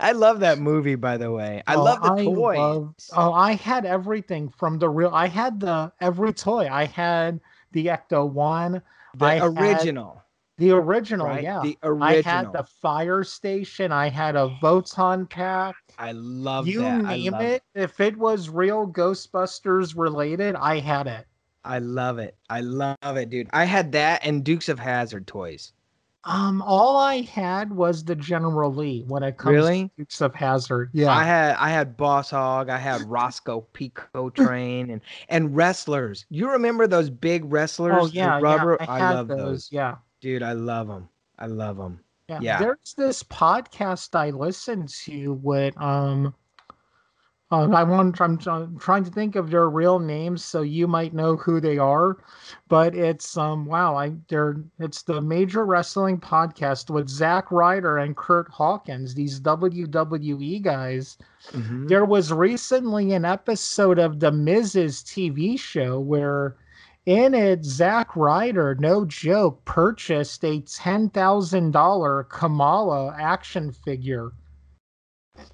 [0.00, 1.62] I love that movie, by the way.
[1.66, 2.58] I Oh, love the I toys.
[2.58, 5.10] love- oh, I had everything from the real.
[5.12, 6.68] I had the every toy.
[6.70, 7.40] I had
[7.72, 8.82] the Ecto One,
[9.16, 10.22] the I had original,
[10.58, 11.26] the original.
[11.26, 11.42] right?
[11.42, 12.08] Yeah, The original.
[12.08, 13.92] I had the fire station.
[13.92, 15.74] I had a proton pack.
[15.98, 17.04] I love you that.
[17.04, 17.62] I name love it.
[17.74, 21.26] If it was real Ghostbusters related, I had it.
[21.64, 22.36] I love it.
[22.50, 23.48] I love it, dude.
[23.52, 25.72] I had that and Dukes of Hazzard toys.
[26.26, 29.84] Um, all I had was the General Lee when it comes Really?
[29.84, 30.88] to Dukes of Hazzard.
[30.94, 36.24] Yeah, I had I had Boss Hogg, I had Roscoe Pico Train and and wrestlers.
[36.30, 37.94] You remember those big wrestlers?
[37.98, 38.78] oh yeah, rubber.
[38.80, 38.86] yeah.
[38.90, 39.38] I had love those.
[39.38, 39.68] those.
[39.70, 39.96] Yeah.
[40.24, 41.10] Dude, I love them.
[41.38, 42.00] I love them.
[42.30, 42.38] Yeah.
[42.40, 42.58] Yeah.
[42.58, 46.34] There's this podcast I listen to with um
[47.52, 51.12] uh, I want I'm, I'm trying to think of their real names so you might
[51.12, 52.16] know who they are,
[52.68, 58.16] but it's um wow I they're it's the Major Wrestling Podcast with Zack Ryder and
[58.16, 61.18] Kurt Hawkins these WWE guys.
[61.50, 61.86] Mhm.
[61.86, 66.56] There was recently an episode of the Miz's TV show where
[67.06, 74.32] in it Zack Ryder, no joke, purchased a ten thousand dollar Kamala action figure.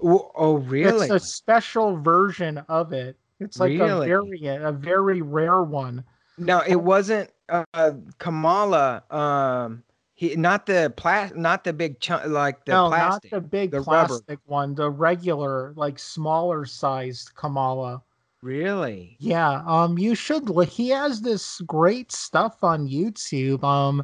[0.01, 1.07] Oh, really?
[1.07, 3.17] It's a special version of it.
[3.39, 4.05] It's like Really?
[4.05, 6.03] a variant, a very rare one.
[6.37, 9.03] No, it wasn't uh, Kamala.
[9.09, 9.83] Um,
[10.13, 13.71] he not the plastic, not the big chunk, like the no, plastic, not the big
[13.71, 14.07] the rubber.
[14.07, 18.03] plastic one, the regular, like smaller sized Kamala.
[18.43, 19.15] Really?
[19.19, 20.49] Yeah, um, you should.
[20.49, 23.63] li- He has this great stuff on YouTube.
[23.63, 24.03] Um,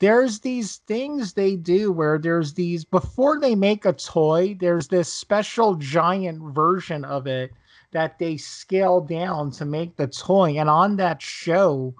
[0.00, 4.56] there's these things they do where there's these before they make a toy.
[4.58, 7.52] There's this special giant version of it
[7.92, 11.94] that they scale down to make the toy, and on that show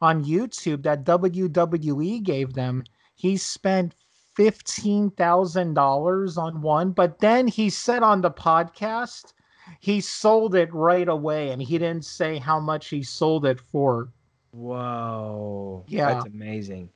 [0.00, 3.94] on YouTube that WWE gave them, he spent
[4.36, 6.92] fifteen thousand dollars on one.
[6.92, 9.32] But then he said on the podcast
[9.80, 14.08] he sold it right away and he didn't say how much he sold it for.
[14.52, 15.84] Whoa.
[15.88, 16.14] Yeah.
[16.14, 16.90] That's amazing.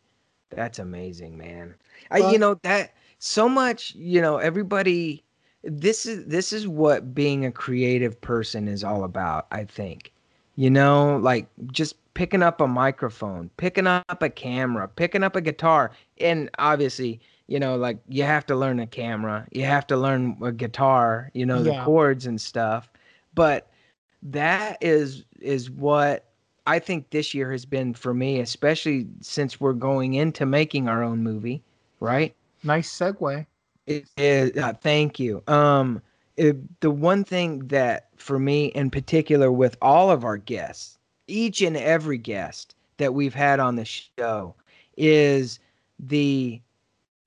[0.50, 1.74] That's amazing, man.
[2.10, 5.22] I, you know that so much, you know, everybody
[5.62, 10.12] this is this is what being a creative person is all about, I think.
[10.56, 15.40] You know, like just picking up a microphone, picking up a camera, picking up a
[15.40, 19.96] guitar, and obviously, you know, like you have to learn a camera, you have to
[19.96, 21.84] learn a guitar, you know, the Yeah.
[21.84, 22.90] chords and stuff.
[23.34, 23.70] But
[24.22, 26.26] that is is what
[26.66, 31.02] I think this year has been for me, especially since we're going into making our
[31.02, 31.62] own movie,
[32.00, 32.34] right?
[32.62, 33.46] Nice segue.
[33.86, 34.56] It is.
[34.56, 35.42] Uh, thank you.
[35.46, 36.02] Um,
[36.36, 41.62] it, the one thing that for me in particular, with all of our guests, each
[41.62, 44.54] and every guest that we've had on the show,
[44.96, 45.58] is
[45.98, 46.60] the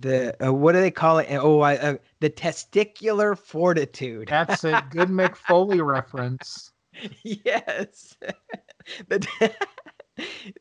[0.02, 1.28] the uh, what do they call it?
[1.32, 4.28] Oh, I, uh, the testicular fortitude.
[4.28, 6.72] That's a good Mick Foley reference.
[7.24, 8.18] yes
[9.08, 9.26] the,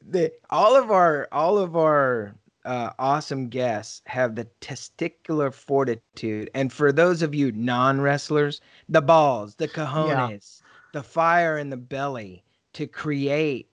[0.07, 2.35] the all of our all of our
[2.65, 9.55] uh, awesome guests have the testicular fortitude and for those of you non-wrestlers the balls
[9.57, 10.61] the cojones
[10.93, 13.69] the fire in the belly to create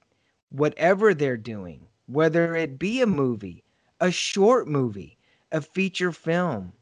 [0.50, 3.64] whatever they're doing whether it be a movie
[4.00, 5.17] a short movie
[5.52, 6.74] a feature film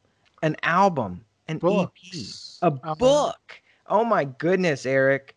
[0.41, 1.89] an album an ep
[2.61, 2.95] a Uh-huh.
[2.99, 3.61] book.
[3.87, 5.35] Oh my goodness eric.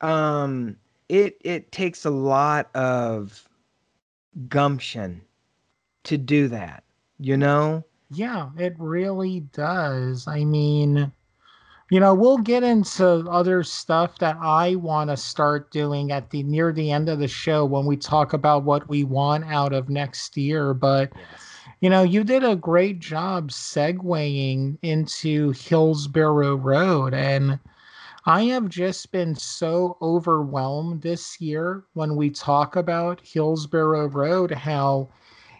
[0.00, 0.76] Um
[1.08, 3.48] it it takes a lot of
[4.48, 5.22] gumption
[6.04, 6.84] to do that
[7.18, 7.84] you know?
[8.10, 10.26] Yeah, it really does.
[10.26, 11.12] I mean,
[11.90, 16.42] you know, we'll get into other stuff that I want to start doing at the
[16.42, 19.88] near the end of the show when we talk about what we want out of
[19.88, 21.12] next year, but
[21.80, 27.14] you know, you did a great job segueing into Hillsborough Road.
[27.14, 27.58] And
[28.26, 35.08] I have just been so overwhelmed this year when we talk about Hillsborough Road, how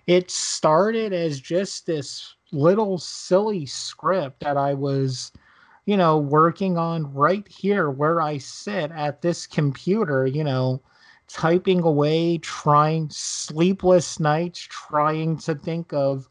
[0.07, 5.33] it started as just this little silly script that I was,
[5.87, 10.83] you know, working on right here where I sit at this computer, you know,
[11.33, 16.29] typing away, trying sleepless nights, trying to think of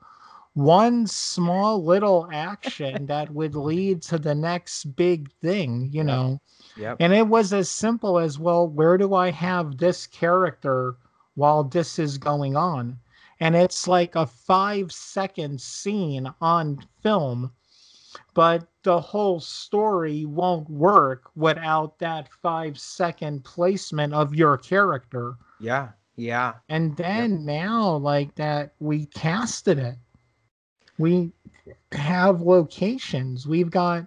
[0.54, 6.42] one small little action that would lead to the next big thing, you know.
[6.76, 10.98] yep And it was as simple as, well, where do I have this character
[11.36, 13.00] while this is going on?
[13.40, 17.52] And it's like a five second scene on film,
[18.34, 25.36] but the whole story won't work without that five second placement of your character.
[25.60, 29.98] yeah yeah And then now, like that, we casted it.
[30.98, 31.32] We
[31.94, 33.48] have locations.
[33.48, 34.06] We've got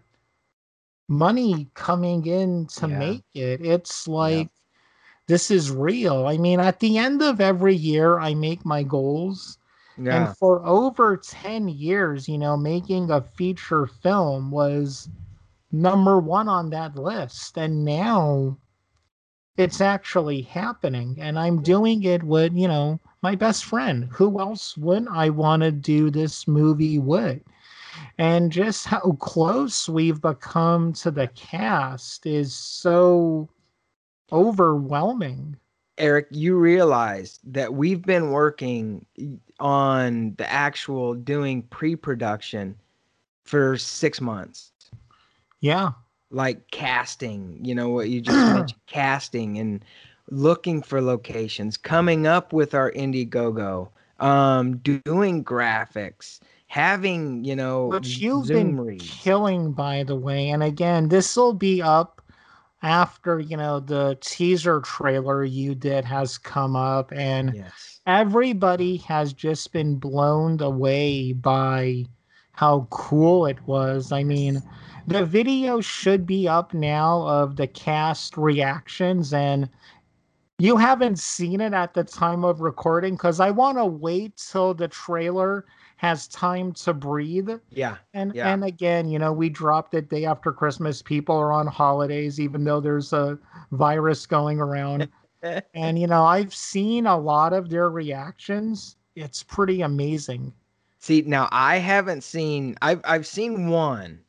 [1.08, 2.98] money coming in to Yeah.
[2.98, 3.64] make it.
[3.64, 4.48] It's like
[5.26, 6.26] this is real.
[6.26, 9.58] I mean, at the end of every year, I make my goals.
[9.96, 15.08] Yeah And for over 10 years, you know, making a feature film was
[15.72, 17.56] number one on that list.
[17.58, 18.58] And now
[19.56, 21.16] it's actually happening.
[21.20, 24.08] And I'm doing it with, you know, my best friend.
[24.12, 27.42] Who else would I want to do this movie with?
[28.18, 33.50] And just how close we've become to the cast is so
[34.32, 35.56] overwhelming.
[35.98, 39.04] Eric, you realize that we've been working
[39.60, 42.76] on the actual doing pre-production
[43.44, 44.72] for six months.
[45.60, 45.90] Yeah.
[46.30, 49.84] Like casting, you know what you just mentioned, casting and
[50.30, 53.88] looking for locations, coming up with our Indiegogo,
[54.18, 59.10] um, doing graphics, having, you know, which you've Zoom been reads.
[59.10, 62.21] killing by the way and again this will be up
[62.82, 68.00] after you know the teaser trailer you did has come up and Yes.
[68.06, 72.04] everybody has just been blown away by
[72.52, 74.62] how cool it was i mean
[75.06, 79.68] the video should be up now of the cast reactions and
[80.58, 84.74] You haven't seen it at the time of recording because I want to wait till
[84.74, 85.64] the trailer
[86.02, 87.50] has time to breathe.
[87.70, 87.98] Yeah.
[88.12, 88.48] And Yeah.
[88.52, 91.00] and again, you know, we dropped it day after Christmas.
[91.02, 93.38] People are on holidays, even though there's a
[93.70, 95.08] virus going around.
[95.74, 98.96] and you know, I've seen a lot of their reactions.
[99.14, 100.52] It's pretty amazing.
[100.98, 104.21] See, now I haven't seen I've I've seen one,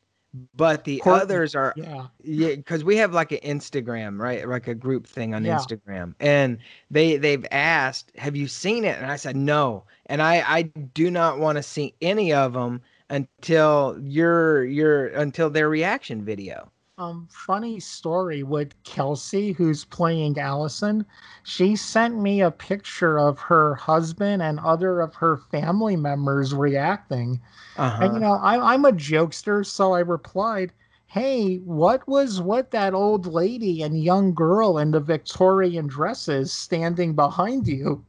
[0.54, 2.08] but the Courtney, others are Yeah.
[2.22, 4.46] yeah, because we have like an Instagram, right?
[4.48, 5.56] Like a group thing on Yeah.
[5.56, 6.14] Instagram.
[6.20, 6.58] And
[6.90, 8.98] they they've asked, Have you seen it?
[8.98, 9.84] And I said no.
[10.06, 15.50] And I I do not want to see any of them until your your until
[15.50, 16.70] their reaction video.
[16.96, 21.04] Um, funny story with Kelsey, who's playing Allison.
[21.42, 27.40] She sent me a picture of her husband and other of her family members reacting.
[27.76, 28.04] Uh-huh.
[28.04, 30.72] And you know, I, I'm a jokester, so I replied,
[31.06, 37.16] "Hey, what was what that old lady and young girl in the Victorian dresses standing
[37.16, 38.04] behind you?"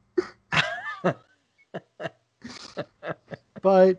[3.63, 3.97] but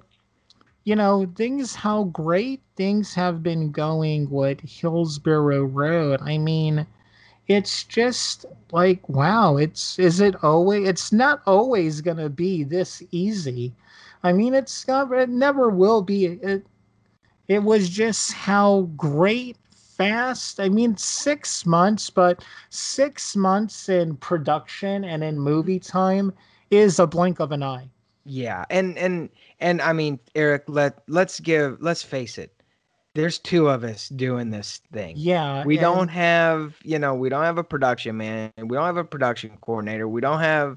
[0.86, 6.22] you know, things how great things have been going with Hillsborough Road.
[6.22, 6.86] I mean,
[7.48, 13.74] it's just like wow, it's is it always it's not always gonna be this easy.
[14.24, 16.26] I mean, it's not, it never will be.
[16.26, 16.66] It,
[17.48, 19.56] it was just how great,
[19.96, 20.60] fast.
[20.60, 26.32] I mean, six months, but six months in production and in movie time
[26.70, 27.88] is a blink of an eye.
[28.24, 29.30] Yeah, and and
[29.60, 32.52] and I mean, Eric, let let's give let's face it.
[33.14, 35.14] There's two of us doing this thing.
[35.16, 38.52] Yeah, We and- don't have, you know, we don't have a production man.
[38.58, 40.06] We don't have a production coordinator.
[40.06, 40.76] We don't have,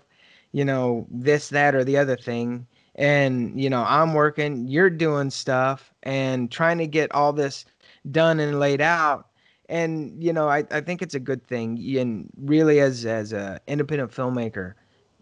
[0.53, 2.65] you know, this, that, or the other thing.
[2.95, 7.65] And, you know, I'm working, you're doing stuff and trying to get all this
[8.09, 9.27] done and laid out.
[9.67, 11.77] And, you know, I, I think it's a good thing.
[11.97, 14.75] And really as as a independent filmmaker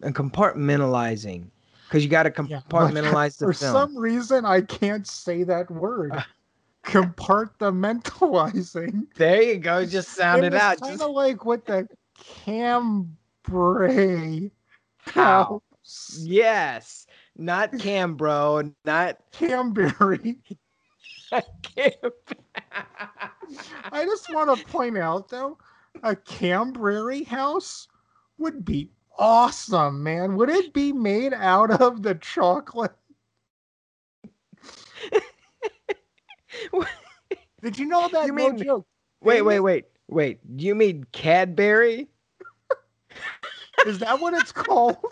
[0.03, 1.47] and compartmentalizing.
[1.87, 2.61] Because you got to Yeah.
[2.69, 3.73] compartmentalize the For film.
[3.73, 6.11] some reason, I can't say that word.
[6.13, 6.21] Uh.
[6.83, 9.07] Compartmentalizing.
[9.15, 9.85] there you go.
[9.85, 10.79] Just sound it, out.
[10.79, 13.09] Kind Just of like with the Cambrai
[14.99, 15.61] house.
[16.19, 17.07] Yes.
[17.37, 20.37] Not Cambro, not Camberry.
[21.29, 21.43] Cam.
[23.91, 25.57] I just want to point out though,
[26.03, 27.87] a Cambrary house
[28.37, 30.35] would be awesome, man.
[30.35, 32.93] Would it be made out of the chocolate?
[37.61, 38.27] Did you know that?
[38.27, 38.85] You no mean- joke.
[39.21, 40.57] wait, wait, wait, wait.
[40.57, 42.07] Do you mean Cadbury?
[43.85, 44.97] Is that what it's called?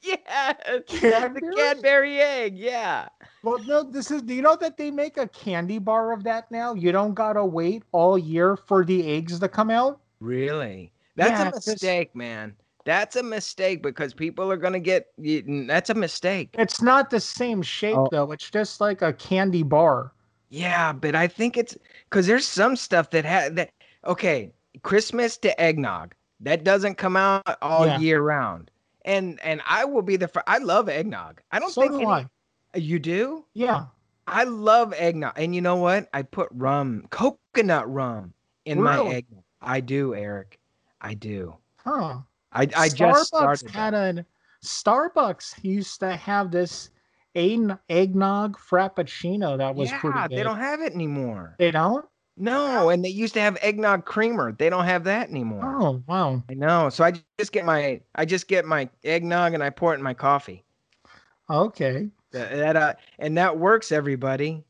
[0.00, 2.20] Yeah, the Cadbury?
[2.20, 2.56] Egg.
[2.56, 3.08] Yeah.
[3.42, 4.22] Well, no, this is.
[4.22, 6.72] Do you know that they make a candy bar of that now?
[6.72, 10.00] You don't gotta wait all year for the eggs to come out.
[10.20, 10.92] Really?
[11.16, 12.54] That's Yeah, a mistake, man.
[12.88, 15.08] That's a mistake because people are gonna get.
[15.18, 16.54] y- That's a mistake.
[16.54, 18.08] It's not the same shape Oh.
[18.10, 18.32] though.
[18.32, 20.12] It's just like a candy bar.
[20.48, 21.76] Yeah, but I think it's
[22.08, 23.72] because there's some stuff that had that.
[24.06, 24.50] Okay,
[24.82, 27.98] Christmas to eggnog that doesn't come out all Yeah.
[27.98, 28.70] year round,
[29.04, 30.28] and and I will be the.
[30.28, 31.42] fir- I love eggnog.
[31.52, 32.26] I don't so think do any- I.
[32.78, 33.44] you do.
[33.52, 33.84] Yeah.
[34.26, 36.08] I love eggnog, and you know what?
[36.14, 38.32] I put rum, coconut rum,
[38.64, 39.16] in my Really?
[39.16, 39.44] eggnog.
[39.60, 40.58] I do, Eric.
[41.02, 41.56] I do.
[41.84, 42.20] Huh.
[42.58, 44.16] I I just Starbucks had that.
[44.16, 44.26] an
[44.64, 46.90] Starbucks used to have this
[47.34, 50.30] egg- eggnog frappuccino that was yeah, pretty good.
[50.38, 51.54] they don't have it anymore.
[51.58, 52.04] They don't?
[52.36, 54.52] No, and they used to have eggnog creamer.
[54.52, 55.62] They don't have that anymore.
[55.64, 56.42] Oh wow.
[56.48, 56.88] I know.
[56.88, 60.02] So I just get my I just get my eggnog and I pour it in
[60.02, 60.64] my coffee.
[61.50, 62.08] Okay.
[62.32, 64.64] That, that uh, and that works, everybody.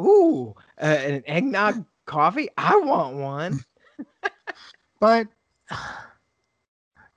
[0.00, 2.48] Ooh, uh, an eggnog coffee.
[2.56, 3.64] I want one.
[5.00, 5.28] But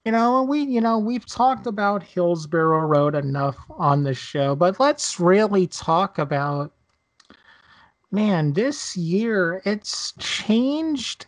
[0.05, 4.79] you know, we you know, we've talked about Hillsborough Road enough on the show, but
[4.79, 6.71] let's really talk about
[8.11, 11.27] man, this year it's changed.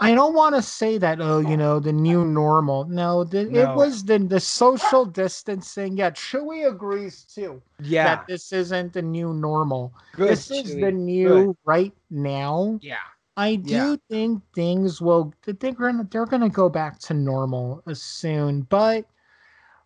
[0.00, 2.84] I don't want to say that, oh, you know, the new normal.
[2.84, 3.60] No, the, No.
[3.60, 5.96] it was the, the social distancing.
[5.96, 9.92] Yeah, Chewy agrees too Yeah, that this isn't the new normal.
[10.12, 10.30] good.
[10.30, 10.80] this is Chewy.
[10.80, 12.78] the new right now.
[12.82, 12.96] Yeah.
[13.36, 13.98] I do Yeah.
[14.08, 18.62] think things will they're gonna they're gonna go back to normal uh, soon.
[18.62, 19.06] But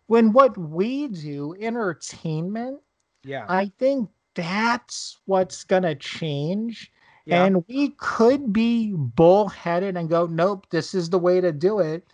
[0.07, 2.81] when what we do, entertainment,
[3.23, 3.47] Yeah.
[3.47, 6.91] I think that's what's gonna change.
[7.25, 7.49] yeah.
[7.49, 12.07] And we could be bullheaded and go, nope, this is the way to do it.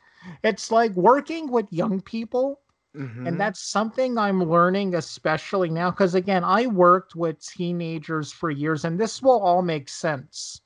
[0.43, 2.61] It's like working with young people
[2.93, 3.25] Mhm.
[3.25, 8.85] and that's something I'm learning, especially now, because again, I worked with teenagers for years,
[8.85, 10.61] and this will all make sense.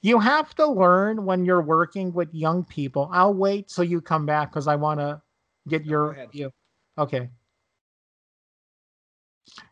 [0.00, 3.08] You have to learn when you're working with young people.
[3.12, 5.20] I'll wait till you come back because I want to
[5.68, 6.50] get your view.
[6.96, 7.28] Okay.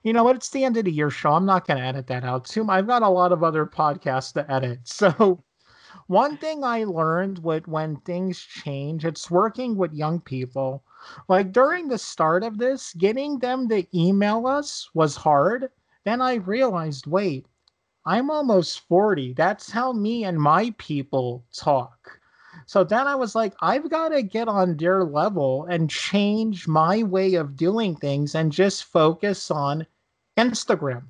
[0.03, 0.37] You know what?
[0.37, 1.33] It's the end of the year show.
[1.33, 2.69] I'm not going to edit that out too.
[2.69, 4.81] I've got a lot of other podcasts to edit.
[4.87, 5.45] So,
[6.09, 10.85] one thing I learned with when things change, it's working with young people.
[11.29, 15.69] Like during the start of this, getting them to email us was hard.
[16.05, 17.47] Then I realized, wait,
[18.07, 19.33] I'm almost 40.
[19.33, 22.21] That's how me and my people talk.
[22.65, 27.03] So then I was like, I've got to get on their level and change my
[27.03, 29.87] way of doing things and just focus on
[30.37, 31.03] Instagram,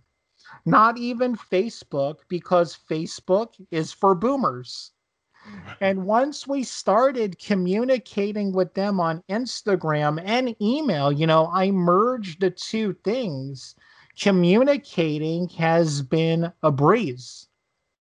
[0.65, 4.93] not even Facebook, because Facebook is for boomers.
[5.81, 12.41] And once we started communicating with them on Instagram and email, you know, I merged
[12.41, 13.77] the two things
[14.21, 17.47] communicating has been a breeze.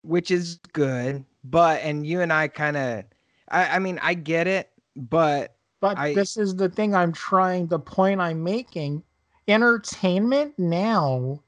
[0.01, 1.26] Which is good.
[1.43, 3.03] But, and you and I kind of,
[3.49, 5.55] I, I mean, I get it, but.
[5.82, 9.03] But I, this is the thing I'm trying, the point I'm making.
[9.47, 11.41] Entertainment now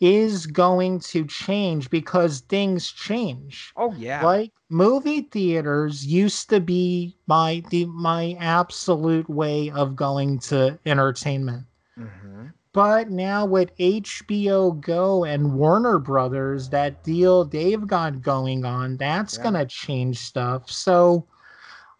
[0.00, 3.72] is going to change because things change.
[3.76, 4.24] Oh yeah.
[4.24, 11.64] Like movie theaters used to be my the my absolute way of going to entertainment.
[11.98, 12.46] Mm-hmm.
[12.78, 19.36] But now with HBO Go and Warner Brothers, that deal they've got going on, that's
[19.36, 19.42] yeah.
[19.42, 20.70] going to change stuff.
[20.70, 21.26] So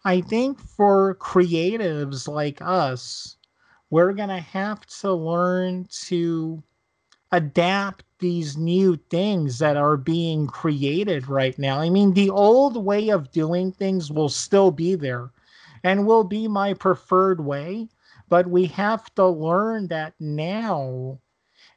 [0.05, 3.35] I think for creatives like us,
[3.89, 6.63] we're going to have to learn to
[7.33, 11.81] adapt these new things that are being created right now.
[11.81, 15.29] I mean, the old way of doing things will still be there
[15.83, 17.89] and will be my preferred way
[18.29, 21.19] but we have to learn that now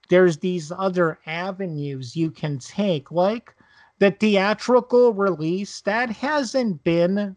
[0.08, 3.54] there's these other avenues you can take, like
[3.98, 7.34] the theatrical release that hasn't been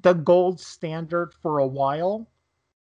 [0.00, 2.28] the gold standard for a while.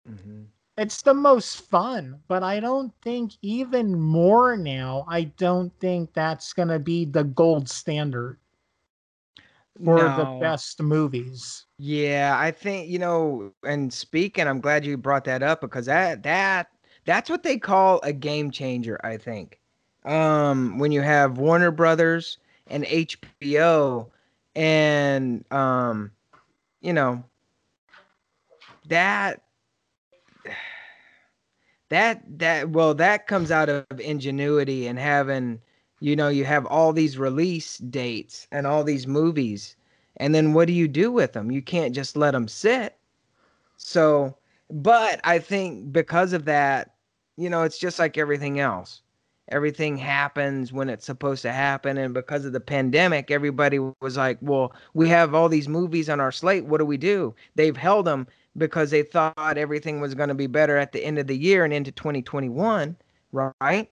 [0.09, 0.43] Mm-hmm.
[0.79, 6.53] It's the most fun, but I don't think even more now, I don't think that's
[6.53, 8.39] going to be the gold standard
[9.85, 10.17] for no.
[10.17, 11.67] the best movies.
[11.79, 13.53] Yeah, I think you know.
[13.65, 16.69] And speaking, I'm glad you brought that up because that that
[17.05, 19.01] that's what they call a game changer.
[19.05, 19.59] I think
[20.05, 24.09] um, when you have Warner Brothers and HBO,
[24.55, 26.11] and um,
[26.81, 27.23] you know
[28.89, 29.43] that
[31.91, 35.61] that that well that comes out of ingenuity and having
[36.01, 39.77] you know you have all these release dates and all these movies
[40.19, 41.51] and then what do you do with them?
[41.51, 42.97] You can't just let them sit.
[43.77, 44.37] So,
[44.71, 46.95] but I think because of that,
[47.37, 49.03] you know, it's just like everything else.
[49.49, 51.99] Everything happens when it's supposed to happen.
[51.99, 56.19] And because of the pandemic, everybody was like, well, we have all these movies on
[56.19, 56.65] our slate.
[56.65, 57.35] What do we do?
[57.55, 58.27] They've held them
[58.57, 61.63] because they thought everything was going to be better at the end of the year
[61.63, 62.97] and into 2021,
[63.61, 63.91] right?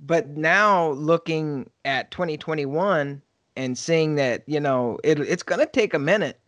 [0.00, 3.22] But now looking at 2021,
[3.56, 6.38] and seeing that you know it, it's going to take a minute.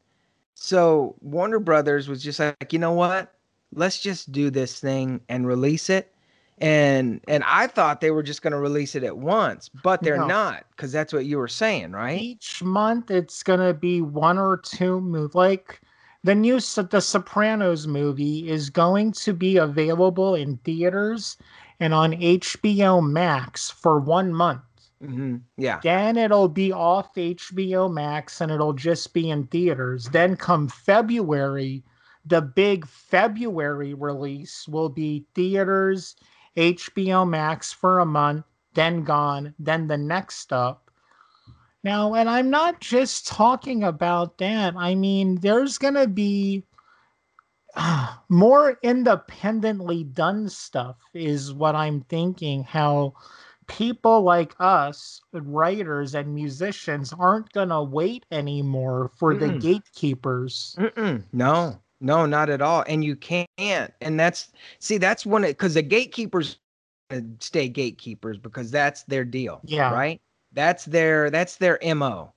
[0.54, 3.34] So warner brothers was just like you know what?
[3.72, 6.14] Let's just do this thing and release it.
[6.60, 10.16] And and i thought they were just going to release it at once but they're
[10.16, 10.26] no.
[10.26, 12.20] not because that's what you were saying right?
[12.20, 15.80] Each month it's going to be one or two movies like
[16.24, 21.36] the new the sopranos movie is going to be available in theaters
[21.80, 24.62] and on hbo max for one month
[25.02, 25.36] Mm-hmm.
[25.56, 25.80] Yeah.
[25.82, 30.06] Then it'll be off HBO Max and it'll just be in theaters.
[30.06, 31.84] Then come February,
[32.24, 36.16] the big February release will be theaters,
[36.56, 40.90] HBO Max for a month, then gone, then the next up.
[41.84, 44.74] Now, and I'm not just talking about that.
[44.76, 46.64] I mean, there's going to be
[48.28, 52.64] more independently done stuff, is what I'm thinking.
[52.64, 53.14] How
[53.68, 59.40] people like us, writers and musicians, aren't going to wait anymore for Mm-mm.
[59.40, 59.60] the mm.
[59.60, 60.74] gatekeepers.
[60.78, 61.22] Mm-mm.
[61.32, 62.84] No, no, not at all.
[62.88, 63.48] And you can't.
[63.58, 64.48] And that's,
[64.80, 66.58] see, that's one, because the gatekeepers
[67.38, 69.60] stay gatekeepers because that's their deal.
[69.64, 69.92] Yeah.
[69.92, 70.20] Right?
[70.52, 72.32] That's their, that's their MO.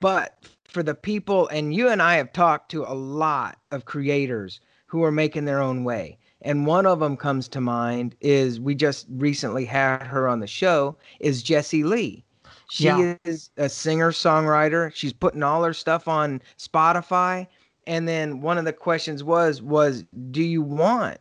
[0.00, 4.60] But for the people, and you and I have talked to a lot of creators
[4.92, 8.74] who are making their own way and one of them comes to mind is we
[8.74, 12.24] just recently had her on the show is Jessie Lee.
[12.68, 13.16] She yeah.
[13.24, 14.94] is a singer songwriter.
[14.94, 17.46] She's putting all her stuff on Spotify.
[17.86, 21.18] And then one of the questions was was do you want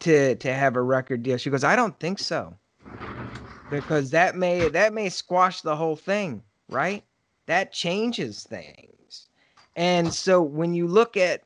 [0.00, 1.38] to to have a record deal?
[1.38, 2.54] She goes, I don't think so.
[3.70, 7.02] Because that may that may squash the whole thing, right?
[7.48, 9.26] that changes things.
[9.74, 11.42] And so when you look at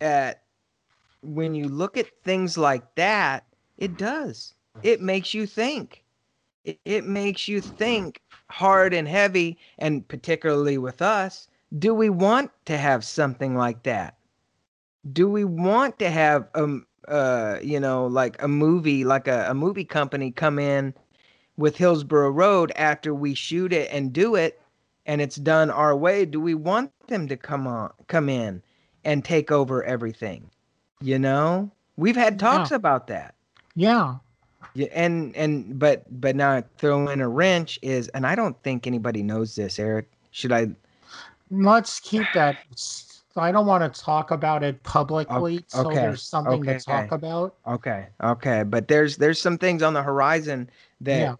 [0.00, 0.42] at
[1.34, 3.44] when you look at things like that,
[3.78, 4.54] it does.
[4.82, 6.04] It makes you think.
[6.64, 8.20] It, it makes you think
[8.50, 11.48] hard and heavy, and particularly with us,
[11.78, 14.16] do we want to have something like that?
[15.12, 19.54] Do we want to have um uh you know like a movie like a, a
[19.54, 20.94] movie company come in
[21.56, 24.60] with Hillsborough Road after we shoot it and do it
[25.06, 28.62] and it's done our way, do we want them to come on come in
[29.04, 30.50] and take over everything?
[31.00, 31.70] You know?
[31.96, 32.76] We've had talks Yeah.
[32.76, 33.34] about that.
[33.74, 34.16] Yeah.
[34.74, 38.86] Yeah, and and but but now throw in a wrench is and I don't think
[38.86, 40.06] anybody knows this, Eric.
[40.32, 40.68] Should I
[41.50, 42.56] Let's keep that.
[43.36, 45.64] I don't want to talk about it publicly, okay.
[45.68, 46.78] so there's something okay.
[46.78, 47.54] to talk about.
[47.66, 48.62] Okay, okay.
[48.64, 50.68] But there's there's some things on the horizon
[51.02, 51.34] that Yeah.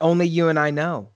[0.00, 1.08] only you and I know.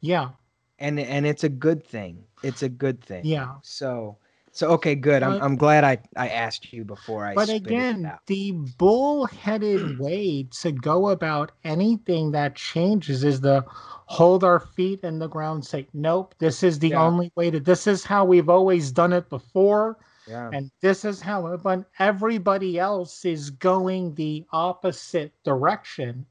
[0.00, 0.30] Yeah.
[0.78, 2.24] And and it's a good thing.
[2.42, 3.24] It's a good thing.
[3.24, 3.54] Yeah.
[3.62, 4.16] So
[4.52, 5.22] so okay, good.
[5.22, 10.46] I'm But- I'm glad I I asked you before I But again, the bullheaded way
[10.62, 15.86] to go about anything that changes is to hold our feet in the ground, say,
[15.94, 17.02] nope, this is the Yeah.
[17.06, 19.98] only way to, this is how we've always done it before.
[20.26, 20.50] Yeah.
[20.52, 26.26] And this is how, but everybody else is going the opposite direction.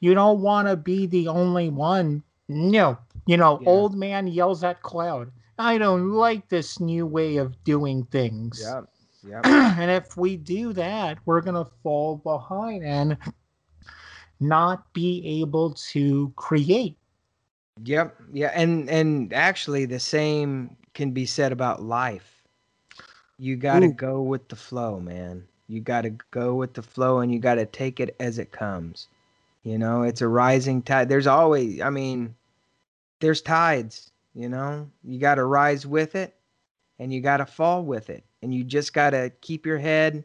[0.00, 2.22] You don't want to be the only one.
[2.48, 3.68] No, you know, Yeah.
[3.68, 5.30] old man yells at cloud.
[5.62, 8.60] I don't like this new way of doing things.
[8.62, 8.80] Yeah.
[9.24, 9.40] Yeah.
[9.78, 13.16] and if we do that, we're going to fall behind and
[14.40, 16.96] not be able to create.
[17.84, 18.16] Yep.
[18.32, 18.50] Yeah.
[18.54, 22.42] And and actually the same can be said about life.
[23.38, 25.44] You got to go with the flow, man.
[25.68, 28.50] You got to go with the flow and you got to take it as it
[28.52, 29.06] comes.
[29.62, 31.08] You know, it's a rising tide.
[31.08, 32.34] There's always I mean
[33.20, 34.88] there's tides, you know.
[35.04, 36.34] You got to rise with it
[36.98, 38.24] and you got to fall with it.
[38.42, 40.24] And you just got to keep your head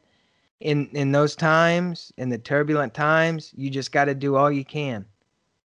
[0.60, 4.66] in in those times, in the turbulent times, you just got to do all you
[4.66, 5.06] can.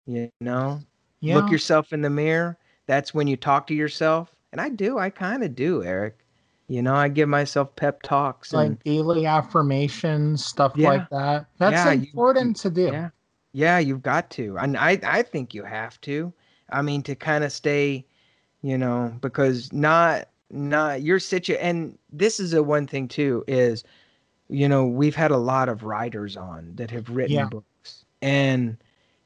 [0.07, 0.81] You know?
[1.23, 1.35] Yeah.
[1.35, 2.57] look yourself in the mirror
[2.87, 6.17] that's when you talk to yourself and i do i kind of do eric
[6.67, 10.89] you know i give myself pep talks and like daily affirmations, stuff Yeah.
[10.89, 11.45] like that.
[11.59, 12.85] That's Yeah, you- important to do.
[12.91, 13.09] yeah
[13.53, 16.33] yeah you've got to and i i think you have to
[16.71, 18.03] i mean to kind of stay
[18.61, 21.61] you know because not not your situation.
[21.63, 23.83] and this is a one thing too is
[24.49, 27.49] you know we've had a lot of writers on that have written Yeah.
[27.49, 28.77] books and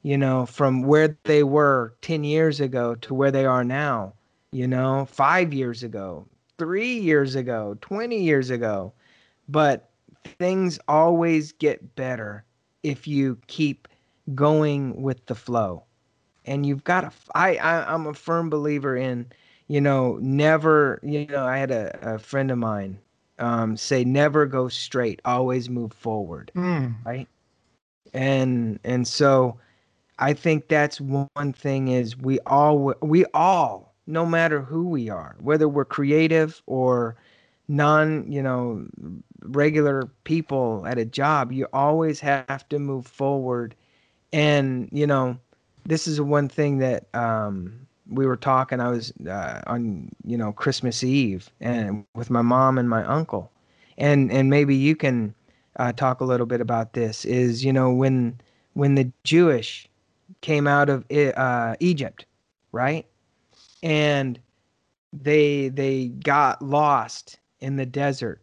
[0.04, 4.14] you know from where they were 10 years ago to where they are now
[4.52, 6.28] you know 5 years ago
[6.58, 8.94] 3 years ago 20 years ago
[9.50, 9.92] but
[10.26, 12.46] things always get better
[12.84, 13.88] if you keep
[14.36, 15.84] going with the flow
[16.46, 19.28] and you've got to I, I i'm a firm believer in
[19.68, 23.00] you know never you know i had a, a friend of mine
[23.40, 27.28] um, say never go straight always move forward Mm, right?
[28.14, 29.58] And and so
[30.20, 35.36] i think that's one thing is we all we all no matter who we are
[35.40, 37.16] whether we're creative or
[37.68, 38.86] non you know
[39.44, 43.76] regular people at a job you always have to move forward
[44.32, 45.38] and you know
[45.86, 50.52] this is one thing that um we were talking i was uh, on you know
[50.52, 53.52] christmas eve and with my mom and my uncle.
[53.98, 55.34] And and maybe you can
[55.78, 58.42] uh, talk a little bit about this is you know when
[58.74, 59.88] when the jewish
[60.42, 62.26] came out of uh, egypt
[62.76, 63.08] right?
[63.82, 64.40] And
[65.14, 68.42] they they got lost in the desert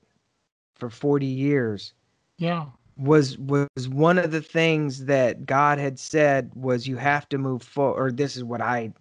[0.75, 1.93] for 40 years.
[2.39, 2.67] Yeah.
[2.97, 7.63] Was was one of the things that God had said was you have to move
[7.63, 8.93] forward or this is what I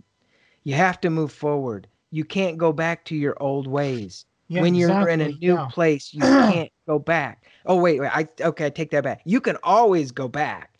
[0.63, 1.87] you have to move forward.
[2.11, 4.25] You can't go back to your old ways.
[4.47, 5.65] Yeah, when you're in a new yeah.
[5.69, 7.45] place, you can't go back.
[7.65, 9.21] Oh wait, wait, I okay, I take that back.
[9.25, 10.77] You can always go back.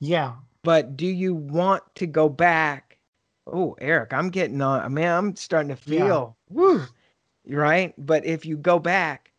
[0.00, 0.34] Yeah.
[0.64, 2.98] But do you want to go back?
[3.46, 6.04] Oh, Eric, I'm getting on man, I'm starting to Yeah.
[6.04, 6.82] feel woo.
[7.48, 7.94] Right?
[7.98, 9.31] But if you go back,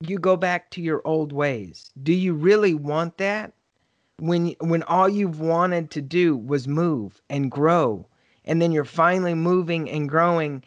[0.00, 1.90] you go back to your old ways.
[2.02, 3.52] Do you really want that?
[4.20, 8.06] When when all you've wanted to do was move and grow,
[8.44, 10.64] and then you're finally moving and growing,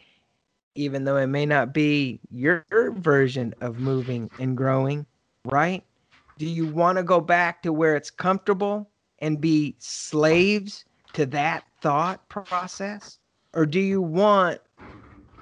[0.74, 5.04] even though it may not be your version of moving and growing,
[5.44, 5.84] right?
[6.38, 11.64] Do you want to go back to where it's comfortable and be slaves to that
[11.82, 13.18] thought process?
[13.52, 14.60] Or do you want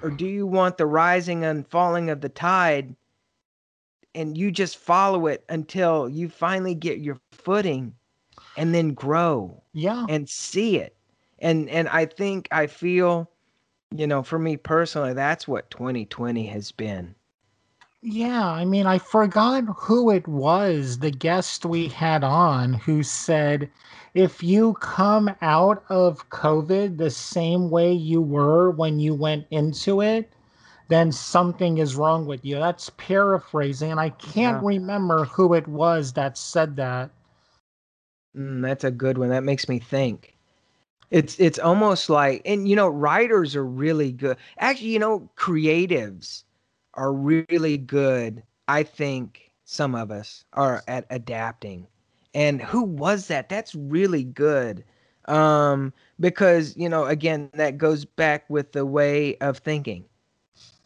[0.01, 2.95] or do you want the rising and falling of the tide
[4.15, 7.93] and you just follow it until you finally get your footing
[8.57, 10.05] and then grow Yeah.
[10.09, 10.95] and see it
[11.39, 13.31] and and i think i feel
[13.95, 17.13] you know, for me personally, that's what 2020 has been.
[18.01, 23.69] Yeah, I mean, I forgot who it was, the guest we had on, who said,
[24.15, 30.01] if you come out of COVID the same way you were when you went into
[30.01, 30.31] it,
[30.91, 32.57] then something is wrong with you.
[32.57, 34.63] That's paraphrasing, and I can't Yeah.
[34.63, 37.11] remember who it was that said that.
[38.37, 39.29] Mm, that's a good one.
[39.29, 40.35] That makes me think.
[41.11, 44.37] It's it's almost like, and you know, writers are really good.
[44.59, 46.43] Actually, you know, creatives
[46.95, 48.43] are really good.
[48.67, 51.87] I think some of us are at adapting.
[52.33, 53.49] And who was that?
[53.49, 54.83] That's really good.
[55.27, 60.05] Um, because you know, again, that goes back with the way of thinking.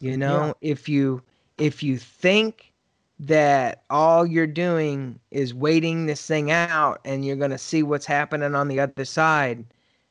[0.00, 1.22] You know, if you
[1.58, 2.72] if you think
[3.18, 8.04] that all you're doing is waiting this thing out and you're going to see what's
[8.04, 9.64] happening on the other side,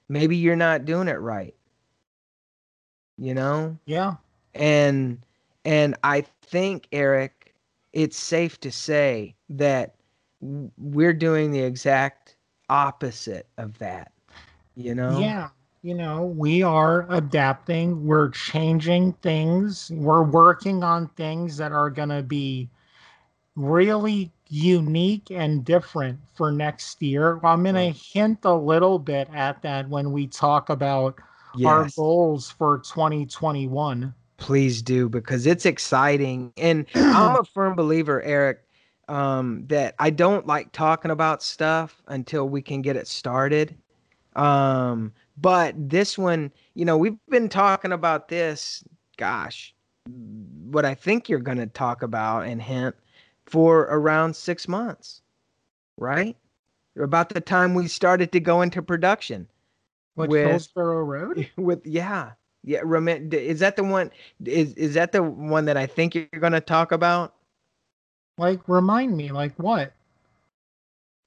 [0.10, 1.54] maybe you're not doing it right.
[3.18, 3.78] You know?
[3.86, 4.16] Yeah.
[4.56, 5.20] And
[5.66, 7.54] and I think Eric,
[7.94, 9.96] it's safe to say that
[10.42, 12.36] we're doing the exact
[12.70, 14.12] opposite of that.
[14.76, 15.20] You know?
[15.20, 15.50] Yeah.
[15.86, 22.10] You know, we are adapting, we're changing things, we're working on things that are going
[22.10, 22.68] to be
[23.56, 27.40] really unique and different for next year.
[27.44, 31.20] I'm going to hint a little bit at that when we talk about
[31.64, 34.12] our goals for 2021.
[34.38, 36.52] Please do because it's exciting.
[36.58, 38.64] And I'm a firm believer, Eric,
[39.08, 43.76] um, that I don't like talking about stuff until we can get it started.
[44.36, 48.84] Um, but this one, you know, we've been talking about this,
[49.18, 49.74] gosh,
[50.70, 52.96] what I think you're going to talk about and hint
[53.46, 55.22] for around six months,
[55.98, 56.36] right?
[56.98, 59.48] About the time we started to go into production
[60.16, 61.50] With With- Hillsborough Road?
[61.58, 62.32] with yeah
[62.64, 62.82] yeah
[63.32, 64.10] is that the one
[64.44, 67.36] is is that the one that i think you're going to talk about
[68.38, 69.94] Like, remind me, like what?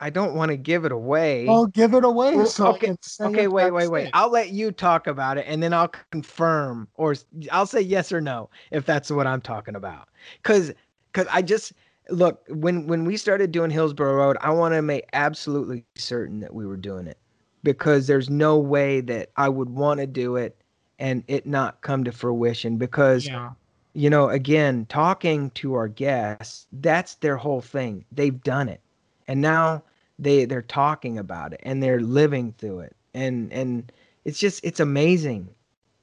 [0.01, 1.47] I don't want to give it away.
[1.47, 4.11] Well, give it away Well, so okay, okay wait wait wait.
[4.13, 7.15] i'll let you talk about it and then i'll confirm or
[7.51, 10.09] I'll say yes or no if that's what i'm talking about.
[10.43, 10.73] Because
[11.13, 11.73] because i just
[12.11, 16.55] look when when we started doing hillsborough road i want to make absolutely certain that
[16.55, 17.19] we were doing it
[17.63, 20.57] because there's no way that i would want to do it
[20.99, 23.51] and it not come to fruition because Yeah.
[23.95, 28.05] you know again talking to our guests that's their whole thing.
[28.13, 28.81] They've done it.
[29.27, 29.83] And now
[30.19, 33.93] they they're talking about it and they're living through it and and
[34.25, 35.49] it's just it's amazing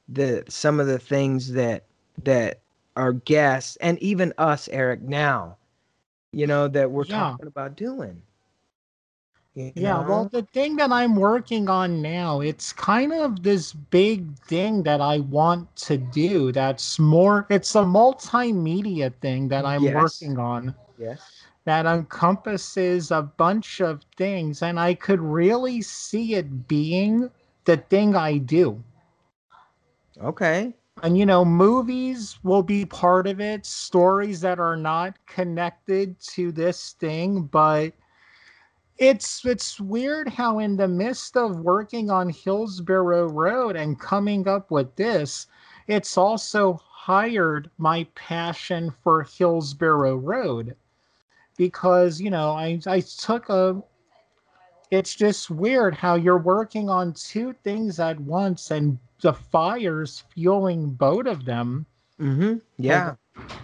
[0.09, 1.83] the some of the things that
[2.23, 2.59] that
[2.95, 5.57] our guests and even us eric now
[6.31, 7.05] you know that we're Yeah.
[7.05, 8.21] talking about doing
[9.55, 14.37] You Yeah, well, the thing that I'm working on now, it's kind of this big
[14.39, 16.51] thing that I want to do.
[16.51, 19.91] That's more, it's a multimedia thing that I'm Yes.
[19.91, 26.67] working on yes that encompasses a bunch of things, and I could really see it
[26.67, 27.29] being
[27.65, 28.83] the thing I do.
[30.21, 36.19] okay And you know, movies will be part of it, stories that are not connected
[36.33, 37.93] to this thing, but
[38.97, 44.71] it's it's weird how in the midst of working on Hillsborough Road and coming up
[44.71, 45.47] with this,
[45.87, 50.75] it's also hired my passion for Hillsborough Road.
[51.57, 53.81] Because, you know, I I took a
[54.91, 60.91] it's just weird how you're working on two things at once and the fire's fueling
[60.91, 61.85] both of them.
[62.19, 63.15] mm-hmm yeah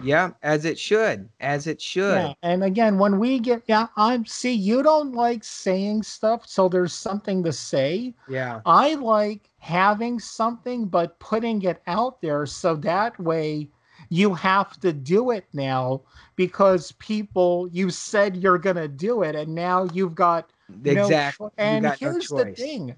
[0.02, 2.34] yeah as it should as it should Yeah.
[2.42, 6.92] And again, when we get yeah, I'm see you don't like saying stuff, so there's
[6.92, 8.14] something to say.
[8.28, 13.68] yeah I like having something but putting it out there so that way
[14.12, 16.02] you have to do it now
[16.36, 20.52] because people you said you're gonna do it and now you've got
[20.84, 22.96] no exactly cho- and got no here's the thing.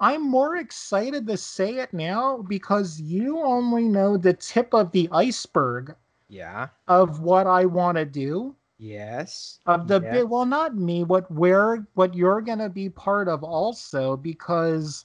[0.00, 5.08] I'm more excited to say it now because you only know the tip of the
[5.12, 5.96] iceberg
[6.28, 8.56] yeah of what I want to do.
[8.78, 10.00] yes Of the yes.
[10.00, 15.04] bit well not me, what where what you're gonna be part of also because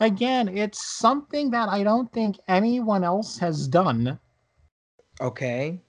[0.00, 4.18] again, it's something that I don't think anyone else has done.
[5.20, 5.80] Okay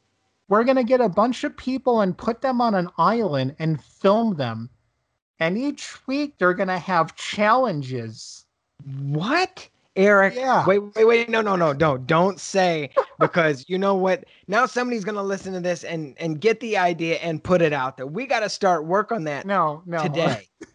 [0.48, 4.36] We're gonna get a bunch of people and put them on an island and film
[4.36, 4.70] them.
[5.40, 8.46] And each week they're gonna have challenges.
[8.84, 9.70] What?
[9.96, 10.66] Eric, Yeah.
[10.66, 14.26] wait, wait, wait, no, no, no, no, don't say because you know what?
[14.48, 17.98] Now somebody's gonna listen to this and and get the idea and put it out
[17.98, 18.08] there.
[18.08, 20.02] We got to start work on that No, no.
[20.02, 20.50] today.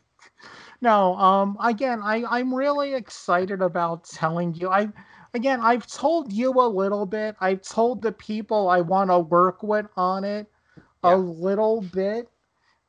[0.81, 4.71] No, um again, I I'm really excited about telling you.
[4.71, 4.89] I
[5.35, 7.37] again, I've told you a little bit.
[7.41, 10.51] I've told the people I want to work with on it
[11.03, 11.15] Yeah.
[11.15, 12.29] a little bit.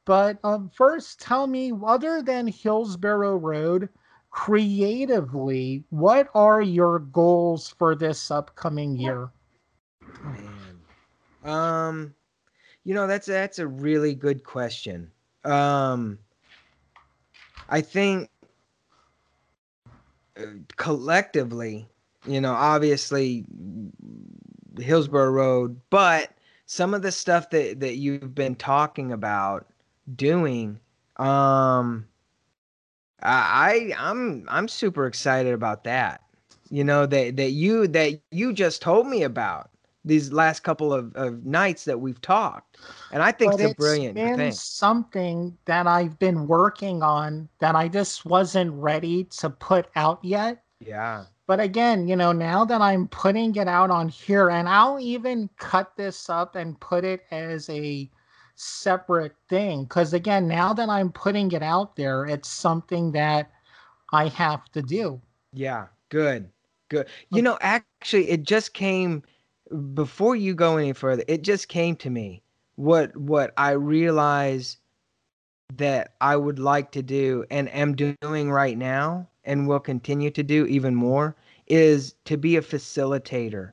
[0.06, 3.90] But um, first, tell me, other than Hillsborough Road,
[4.32, 9.32] creatively, what are your goals for this upcoming year?
[10.24, 10.82] Man.
[11.44, 12.16] Um,
[12.84, 15.12] you know that's that's a really good question.
[15.44, 16.20] Um,
[17.70, 18.30] I think
[20.38, 20.46] uh,
[20.78, 21.91] collectively,
[22.26, 23.46] you know, obviously
[24.80, 26.32] Hillsborough Road, but
[26.66, 29.68] some of the stuff that that you've been talking about
[30.16, 30.80] doing,
[31.18, 32.08] um,
[33.22, 36.22] I I- I'm I'm super excited about that.
[36.70, 39.70] You know that that you that you just told me about
[40.06, 42.78] these last couple of, of nights that we've talked,
[43.12, 44.52] and I think But it's a brilliant been thing.
[44.52, 50.64] something that I've been working on that I just wasn't ready to put out yet.
[50.80, 54.98] Yeah, But again, you know, now that I'm putting it out on here, and I'll
[55.02, 58.10] even cut this up and put it as a
[58.56, 59.84] separate thing.
[59.84, 63.52] Because again, now that I'm putting it out there, it's something that
[64.14, 65.22] I have to do.
[65.52, 66.50] yeah, good,
[66.88, 67.08] good.
[67.32, 69.22] You know, actually, it just came
[69.94, 71.26] before you go any further.
[71.28, 72.44] It just came to me
[72.76, 74.78] what what I realize
[75.76, 80.44] that I would like to do and am doing right now and will continue to
[80.44, 81.36] do even more
[81.68, 83.72] is to be a facilitator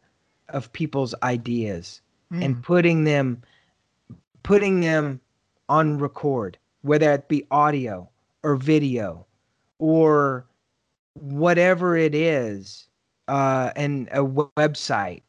[0.48, 2.00] of people's ideas
[2.30, 2.44] Mm.
[2.44, 3.42] and putting them
[4.42, 5.20] putting them
[5.68, 8.08] on record whether it be audio
[8.42, 9.26] or video
[9.78, 10.46] or
[11.14, 12.88] whatever it is
[13.28, 15.22] uh and a w- website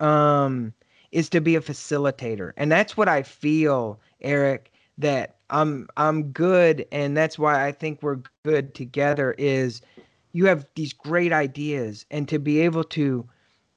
[0.00, 0.72] um
[1.12, 6.86] is to be a facilitator and that's what i feel eric that i'm i'm good
[6.92, 9.80] and that's why i think we're good together is
[10.32, 13.26] you have these great ideas and to be able to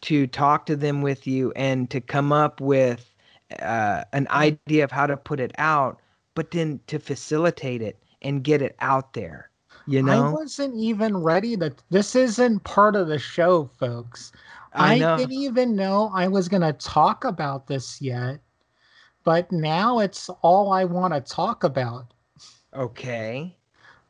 [0.02, 3.14] to talk to them with you and to come up with
[3.60, 6.00] uh, an idea of how to put it out
[6.36, 9.50] but then to facilitate it and get it out there
[9.88, 11.74] you know I wasn't even ready to.
[11.90, 14.34] This isn't part of the show, folks.
[14.74, 18.40] I I, didn't even know I was going to talk about this yet.
[19.28, 22.14] But now it's all I want to talk about.
[22.74, 23.58] Okay.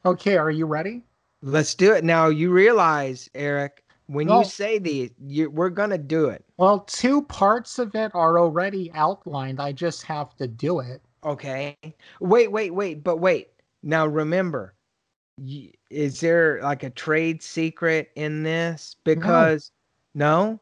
[0.06, 1.02] Okay, are you ready?
[1.42, 2.04] Let's do it.
[2.04, 4.38] Now you realize, Eric, when No.
[4.38, 6.46] you say these, you, we're gonna do it.
[6.58, 9.60] Well, two parts of it are already outlined.
[9.60, 11.02] I just have to do it.
[11.24, 11.76] Okay.
[12.20, 13.50] Wait, wait, wait, but wait.
[13.82, 14.76] Now remember,
[15.40, 18.96] y- is there like a trade secret in this?
[19.04, 19.72] Because
[20.14, 20.60] no.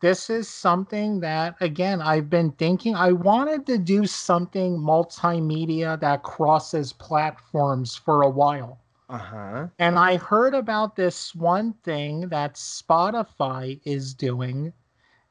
[0.00, 2.94] This is something that, again, I've been thinking.
[2.94, 8.80] I wanted to do something multimedia that crosses platforms for a while.
[9.08, 9.68] Uh huh.
[9.78, 14.72] And I heard about this one thing that Spotify is doing.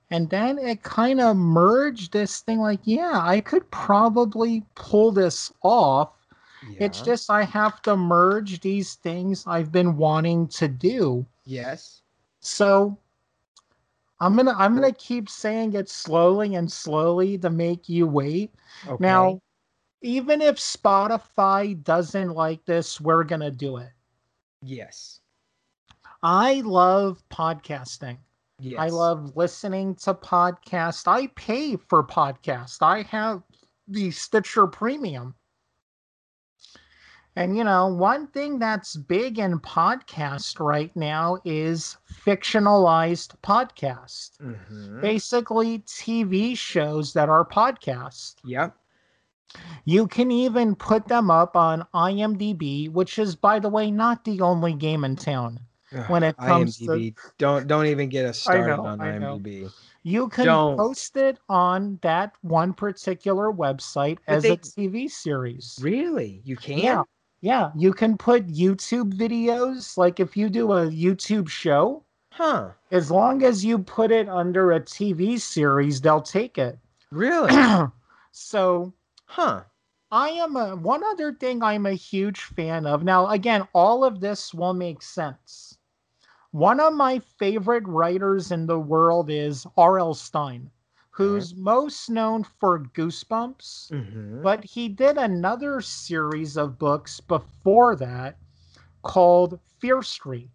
[0.10, 5.52] And then it kind of merged this thing like, yeah, I could probably pull this
[5.64, 6.14] off.
[6.80, 11.26] It's just I have to merge these things I've been wanting to do.
[11.46, 12.02] yes.
[12.42, 12.98] So
[14.20, 18.54] I'm gonna I'm gonna keep saying it slowly and slowly to make you wait.
[18.88, 19.04] Okay.
[19.04, 19.40] Now,
[20.02, 23.92] even if Spotify doesn't like this, we're gonna do it.
[24.64, 25.20] yes.
[26.24, 28.18] I love podcasting.
[28.60, 28.80] Yes.
[28.80, 31.08] I love listening to podcasts.
[31.08, 32.82] I pay for podcasts.
[32.82, 33.44] I have
[33.88, 35.36] the Stitcher Premium.
[37.38, 44.40] And you know, one thing that's big in podcast right now is fictionalized podcast.
[44.42, 45.02] Mm-hmm.
[45.02, 48.36] Basically, TV shows that are podcasts.
[48.44, 48.76] Yep.
[49.86, 54.42] You can even put them up on IMDb, which is, by the way, not the
[54.42, 55.60] only game in town.
[56.08, 59.00] When it comes to- don't don't even get us started know, on.
[59.00, 59.72] IMDb.
[60.04, 60.78] You can Don't.
[60.78, 65.80] post it on that one particular website But as they- a TV series.
[65.82, 66.42] Really?
[66.44, 66.80] You can?
[66.80, 67.04] Yeah.
[67.42, 69.98] Yeah, you can put YouTube videos.
[69.98, 72.72] Like if you do a YouTube show, Huh.
[72.92, 76.78] as long as you put it under a TV series, they'll take it.
[77.12, 77.52] Really?
[78.32, 78.94] so
[79.26, 79.64] huh.
[80.12, 83.04] I am a one other thing I'm a huge fan of.
[83.04, 85.78] Now, again, all of this will make sense.
[86.52, 90.14] One of my favorite writers in the world is R.L.
[90.14, 90.72] Stine,
[91.18, 94.44] who's most known for Goosebumps, Mm-hmm.
[94.44, 98.38] but he did another series of books before that
[99.04, 100.52] called Fear Street,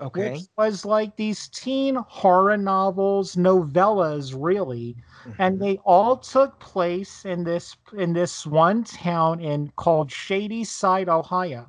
[0.00, 0.14] Okay.
[0.14, 4.96] which was like these teen horror novels, novellas, really
[5.38, 5.60] and Mhm.
[5.60, 11.68] they all took place in this in this one town in called Shadyside, Ohio.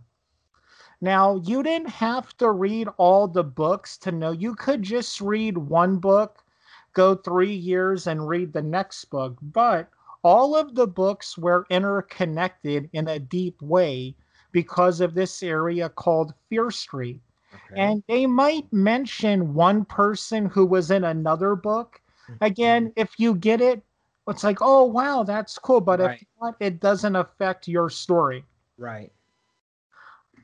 [1.02, 4.32] Now, you didn't have to read all the books to know.
[4.32, 6.44] You could just read one book,
[6.94, 9.38] go three years, and read the next book.
[9.42, 9.90] But
[10.24, 14.16] all of the books were interconnected in a deep way
[14.52, 17.22] because of this area called Fear Street.
[17.54, 17.82] Okay.
[17.82, 22.02] And they might mention one person who was in another book.
[22.30, 22.44] Mm-hmm.
[22.44, 23.82] Again, if you get it,
[24.28, 25.82] it's like, oh, wow, that's cool.
[25.82, 26.22] But Right.
[26.22, 28.46] if not, it doesn't affect your story.
[28.78, 29.12] right.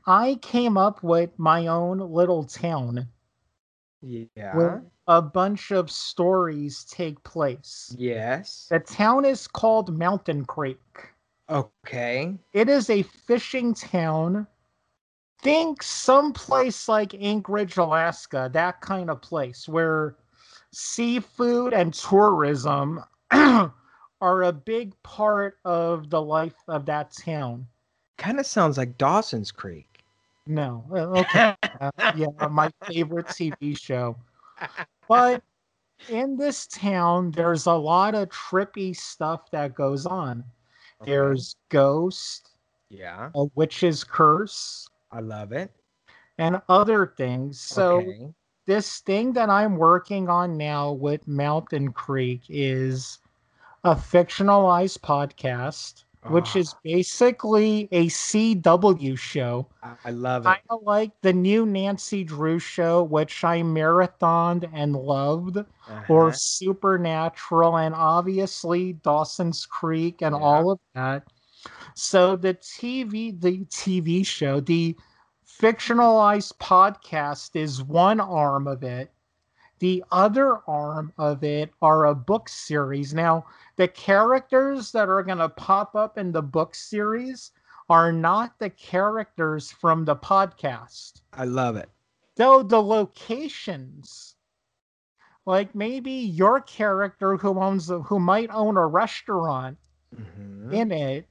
[0.08, 3.08] I came up with my own little town
[4.02, 4.56] Yeah.
[4.56, 7.96] where a bunch of stories take place.
[7.98, 8.68] yes.
[8.70, 10.80] The town is called Mountain Creek.
[11.50, 12.34] Okay.
[12.54, 14.48] It is a fishing town.
[15.42, 20.16] Think someplace like Anchorage, Alaska, that kind of place where
[20.72, 27.68] seafood and tourism are a big part of the life of that town.
[28.18, 30.04] Kind of sounds like Dawson's Creek.
[30.48, 34.16] No, uh, okay, uh, yeah, my favorite TV show.
[35.08, 35.44] But
[36.10, 40.44] in this town, there's a lot of trippy stuff that goes on.
[41.02, 41.12] Okay.
[41.12, 42.52] There's ghost,
[42.90, 43.30] Yeah.
[43.36, 45.72] a witch's curse, I love it.
[46.38, 47.60] and other things.
[47.62, 48.34] So okay.
[48.66, 53.20] this thing that I'm working on now with Mountain Creek is
[53.84, 56.60] a fictionalized podcast, which Ah.
[56.60, 59.68] is basically a CW show.
[60.04, 60.50] I, love it.
[60.50, 65.58] Kind of like the new Nancy Drew show, which I marathoned and loved,
[66.10, 66.32] or Uh-huh.
[66.34, 70.42] Supernatural, and obviously Dawson's Creek and Yeah.
[70.42, 71.24] all of that.
[71.96, 74.96] So the TV, the TV show, the
[75.48, 79.12] fictionalized podcast is one arm of it.
[79.80, 83.14] The other arm of it are a book series.
[83.14, 83.46] Now,
[83.78, 87.52] the characters that are going to pop up in the book series
[87.90, 91.90] are not the characters from the podcast I love it.
[92.36, 94.36] though the locations
[95.46, 99.78] like maybe your character who owns a, who might own a restaurant
[100.16, 100.74] Mhm.
[100.74, 101.28] in it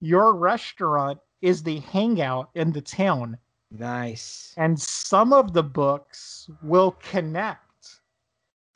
[0.00, 3.38] your restaurant is the hangout in the town
[3.70, 4.52] Nice.
[4.56, 7.65] and some of the books will connect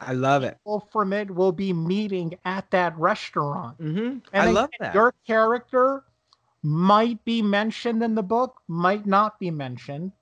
[0.00, 0.58] I love it.
[0.64, 5.02] people from it will be meeting at that restaurant hmm and I again, love that.
[5.02, 6.04] your character
[6.62, 10.12] might be mentioned in the book might not be mentioned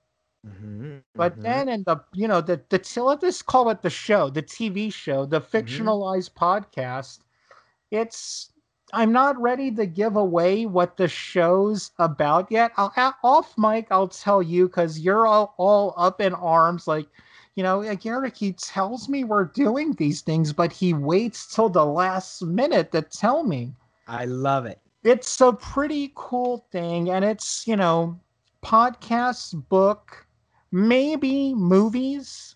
[0.45, 1.43] Mhm, But mhm.
[1.43, 4.89] then in the you know the the let's just call it the show, the TV
[4.89, 5.89] show, the Mm-hmm.
[5.93, 7.19] fictionalized podcast.
[7.91, 8.51] It's
[8.93, 12.71] I'm not ready to give away what the show's about yet.
[12.77, 13.87] I'll off mic.
[13.91, 16.87] I'll tell you because you're all, all up in arms.
[16.87, 17.07] Like
[17.59, 21.69] you know, like Eric, he tells me we're doing these things, but he waits till
[21.69, 23.75] the last minute to tell me
[24.07, 24.81] I love it.
[25.03, 28.19] it's a pretty cool thing and it's you know
[28.65, 30.27] podcasts book
[30.71, 32.55] maybe movies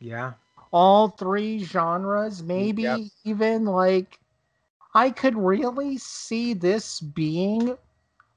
[0.00, 0.34] Yeah.
[0.72, 3.00] all three genres maybe Yep.
[3.24, 4.18] even like
[4.94, 7.76] i could really see this being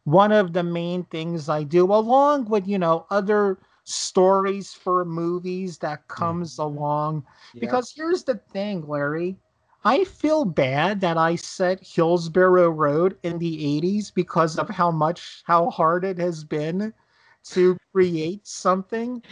[0.06, 5.78] one of the main things i do along with you know other stories for movies
[5.80, 6.24] that mm-hmm.
[6.24, 7.24] comes along
[7.54, 7.62] Yep.
[7.62, 9.38] because here's the thing, Larry.
[9.84, 15.42] I feel bad that I set Hillsborough Road in the 80s because of how much,
[15.46, 16.94] how hard it has been
[17.46, 19.24] to create something.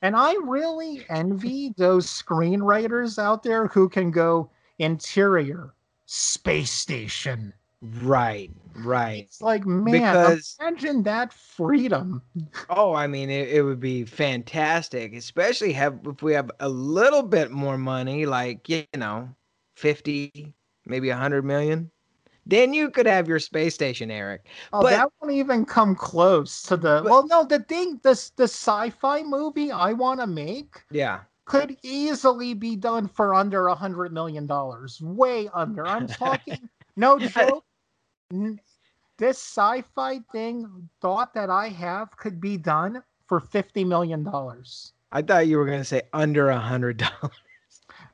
[0.00, 5.74] And I really envy those screenwriters out there who can go interior,
[6.06, 7.52] space station.
[7.82, 8.50] Right.
[8.76, 9.24] Right.
[9.24, 12.22] It's like, man, Because- imagine that freedom.
[12.70, 17.22] Oh, I mean, it, it would be fantastic, especially have if we have a little
[17.22, 19.28] bit more money, like you know,
[19.74, 20.54] fifty,
[20.86, 21.90] maybe a hundred million.
[22.46, 24.46] Then you could have your space station, Eric.
[24.72, 27.00] Oh, But- that won't even come close to the.
[27.02, 31.20] But- well, no, the thing, this the sci-fi movie I want to make Yeah.
[31.46, 35.00] could easily be done for under a hundred million dollars.
[35.02, 35.84] Way under.
[35.86, 36.68] I'm talking.
[36.96, 37.64] no joke.
[38.30, 44.92] This sci-fi thing thought that I have could be done for fifty million dollars.
[45.12, 47.42] I thought you were gonna say under a hundred dollars.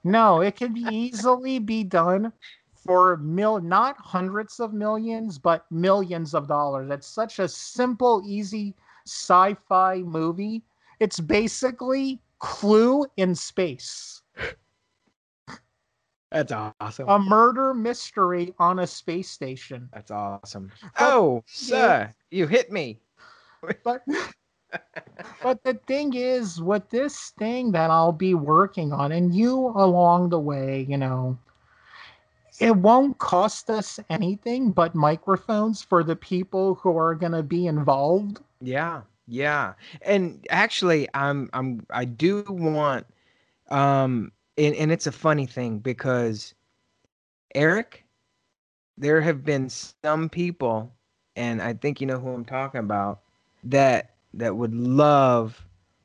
[0.04, 2.32] No, it could easily be done
[2.74, 6.90] for mil not hundreds of millions, but millions of dollars.
[6.90, 8.74] It's such a simple, easy
[9.06, 10.62] sci-fi movie.
[11.00, 14.22] It's basically Clue in space.
[16.34, 17.08] That's awesome.
[17.08, 19.88] A murder mystery on a space station.
[19.94, 20.72] That's awesome.
[20.98, 22.98] Oh, sir, you hit me.
[23.82, 24.02] But
[25.42, 30.28] but the thing is, with this thing that I'll be working on, and you along
[30.28, 31.38] the way, you know,
[32.60, 37.66] it won't cost us anything but microphones for the people who are going to be
[37.66, 38.40] involved.
[38.60, 39.02] Yeah.
[39.26, 39.74] Yeah.
[40.02, 43.06] And actually I'm I'm I do want
[43.70, 46.54] um and, and it's a funny thing because
[47.54, 48.04] Eric,
[48.96, 50.92] there have been some people,
[51.36, 53.20] and I think you know who I'm talking about,
[53.64, 55.64] that that would love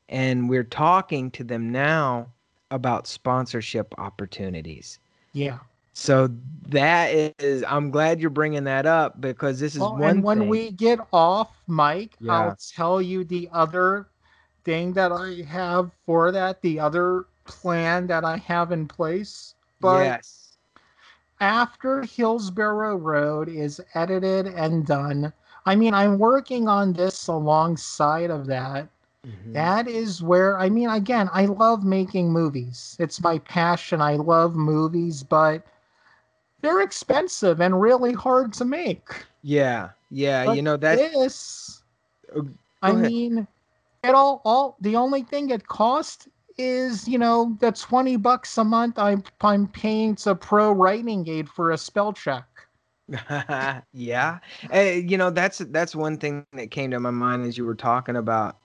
[0.10, 2.28] and we're talking to them now
[2.72, 5.00] about sponsorship opportunities.
[5.34, 5.60] Yeah.
[5.94, 6.30] So
[6.70, 10.10] that is, I'm glad you're bringing that up because this is well, one.
[10.10, 10.50] And when thing.
[10.50, 12.34] we get off, mic, Yeah.
[12.34, 14.08] I'll tell you the other
[14.64, 19.56] thing that I have for that, the other plan that I have in place.
[19.82, 20.58] But yes,
[21.42, 25.34] after Hillsborough Road is edited and done,
[25.66, 28.90] I mean, I'm working on this alongside of that.
[29.26, 29.54] Mhm.
[29.54, 32.96] That is where, I mean, again, I love making movies.
[33.00, 34.02] It's my passion.
[34.02, 35.66] I love movies, but
[36.62, 39.26] they're expensive and really hard to make.
[39.44, 40.44] yeah, yeah.
[40.44, 41.02] But you know that.
[41.02, 41.84] this,
[42.36, 42.50] Oh,
[42.82, 43.12] I ahead.
[43.12, 43.48] mean,
[44.04, 46.30] it all, all the only thing it cost
[46.60, 51.72] is, you know, the 20 bucks a month I'm, I'm paying to a ProWritingAid for
[51.72, 52.46] a spell check.
[53.94, 54.40] yeah,
[54.74, 57.76] Uh, you know that's that's one thing that came to my mind as you were
[57.76, 58.58] talking about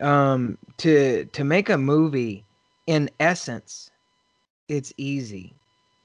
[0.00, 2.44] um, to to make a movie.
[2.86, 3.90] In essence,
[4.68, 5.54] it's easy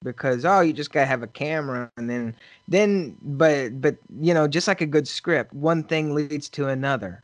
[0.04, 2.36] because oh, you just gotta have a camera and then
[2.68, 7.24] then but but you know just like a good script, one thing leads to another.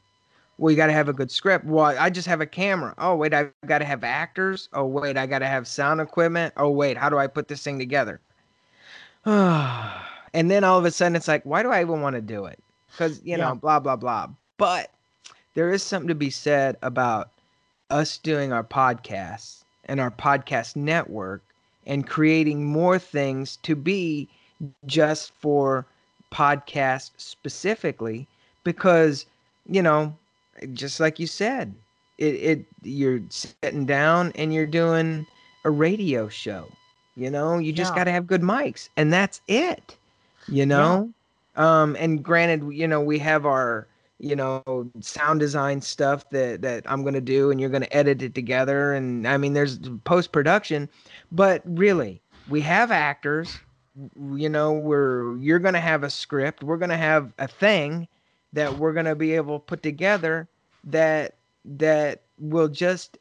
[0.60, 1.66] Well, you got to have a good script.
[1.66, 2.94] Well, I just have a camera.
[2.98, 4.68] Oh, wait, I got to have actors.
[4.74, 6.54] Oh, wait, I got to have sound equipment.
[6.58, 8.20] Oh, wait, how do I put this thing together?
[9.26, 12.46] and then all of a sudden it's like, why do I even want to do
[12.46, 12.60] it?
[12.92, 13.56] Because, you know, Yeah.
[13.56, 14.28] blah, blah, blah.
[14.58, 14.92] But
[15.54, 17.30] there is something to be said about
[17.90, 21.42] us doing our podcasts and our podcast network
[21.88, 24.28] and creating more things to be
[24.86, 25.86] just for
[26.34, 28.28] podcast specifically
[28.66, 29.26] because,
[29.68, 30.19] you know,
[30.74, 31.76] just like you said,
[32.18, 35.14] it, it you're sitting down and you're doing
[35.66, 36.78] a radio show.
[37.16, 37.94] You know, you just Yeah.
[37.94, 39.98] got to have good mics, and that's it.
[40.48, 41.14] You know,
[41.56, 43.88] um, and granted, you know, we have our
[44.20, 48.34] you know sound design stuff that that I'm gonna do, and you're gonna edit it
[48.34, 50.90] together, and I mean, there's post production,
[51.32, 53.62] but really, we have actors.
[54.20, 56.64] You know, we're you're gonna have a script.
[56.64, 58.08] We're gonna have a thing
[58.54, 60.48] that we're gonna be able to put together
[60.84, 61.36] that
[61.66, 63.18] that will just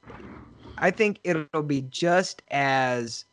[0.79, 3.25] I think it'll be just as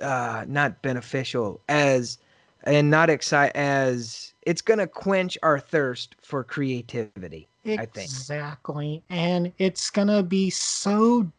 [0.00, 2.18] uh not beneficial as
[2.64, 7.48] and not excite as it's gonna quench our thirst for creativity.
[7.64, 8.10] I think.
[8.10, 9.02] Exactly.
[9.08, 11.30] And it's going to be so.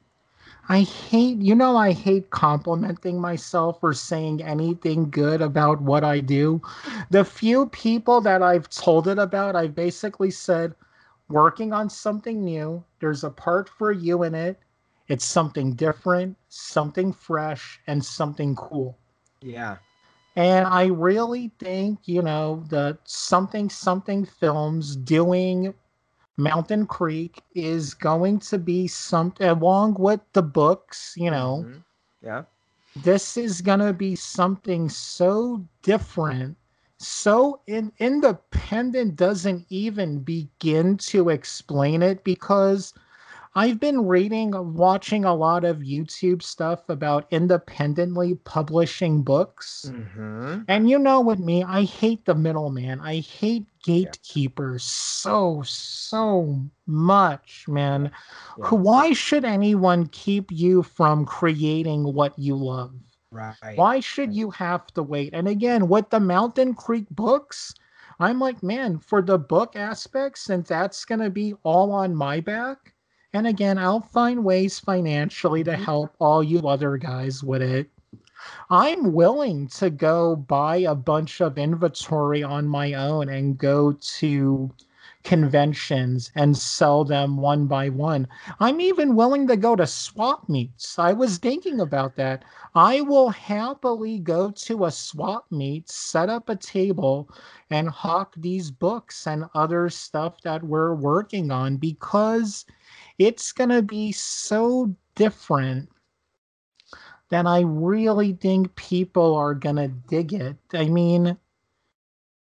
[0.69, 6.22] I hate, you know, I hate complimenting myself or saying anything good about what I
[6.22, 6.61] do.
[7.10, 10.73] The few people that I've told it about, I've basically said,
[11.27, 14.60] working on something new, there's a part for you in it.
[15.10, 18.98] It's something different, something fresh, and something cool.
[19.41, 19.77] Yeah.
[20.35, 25.73] And I really think, you know, the something something films doing
[26.38, 31.84] Mountain Creek is going to be something along with the books, you know, Mhm.
[32.22, 32.43] Yeah.
[32.95, 36.57] this is going to be something so different,
[36.97, 42.93] so in, independent doesn't even begin to explain it because
[43.55, 49.91] I've been reading, watching a lot of YouTube stuff about independently publishing books.
[49.93, 50.61] Mm-hmm.
[50.67, 52.99] And you know with me, I hate the middleman.
[52.99, 58.11] I hate gatekeepers so, so much, man.
[58.59, 62.93] Who- Why should anyone keep you from creating what you love?
[63.30, 63.75] Right.
[63.75, 65.34] Why should you have to wait?
[65.34, 67.73] And again, with the Mountain Creek books,
[68.19, 72.39] I'm like, man, for the book aspect, since that's going to be all on my
[72.39, 72.92] back.
[73.34, 75.77] And again, I'll find ways financially to Mhm.
[75.77, 77.89] help all you other guys with it.
[78.69, 84.72] I'm willing to go buy a bunch of inventory on my own and go to
[85.23, 88.27] conventions and sell them one by one.
[88.60, 90.99] I'm even willing to go to swap meets.
[90.99, 92.43] I was thinking about that.
[92.76, 97.30] I will happily go to a swap meet, set up a table,
[97.69, 102.65] and hawk these books and other stuff that we're working on because
[103.18, 105.90] it's going to be so different
[107.30, 110.56] that I really think people are going to dig it.
[110.73, 111.38] I mean,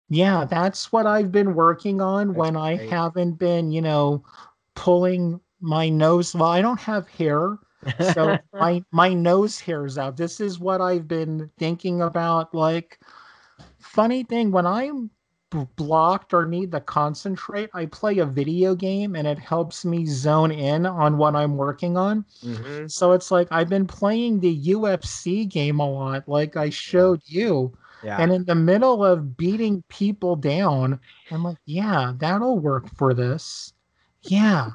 [0.10, 4.24] yeah, that's what I've been working on That's when I haven't been, you know,
[4.76, 6.34] pulling my nose.
[6.34, 7.58] Well, I don't have hair,
[8.14, 10.16] so my my nose hairs out.
[10.16, 12.54] This is what I've been thinking about.
[12.54, 13.00] Like,
[13.80, 15.10] funny thing when I'm
[15.76, 20.52] blocked or need to concentrate, I play a video game and it helps me zone
[20.52, 22.26] in on what I'm working on.
[22.44, 22.92] Mhm.
[22.92, 27.72] So it's like I've been playing the UFC game a lot, like I showed you.
[28.04, 28.18] Yeah.
[28.20, 31.00] And in the middle of beating people down,
[31.32, 33.74] I'm like, yeah, that'll work for this.
[34.24, 34.72] Yeah,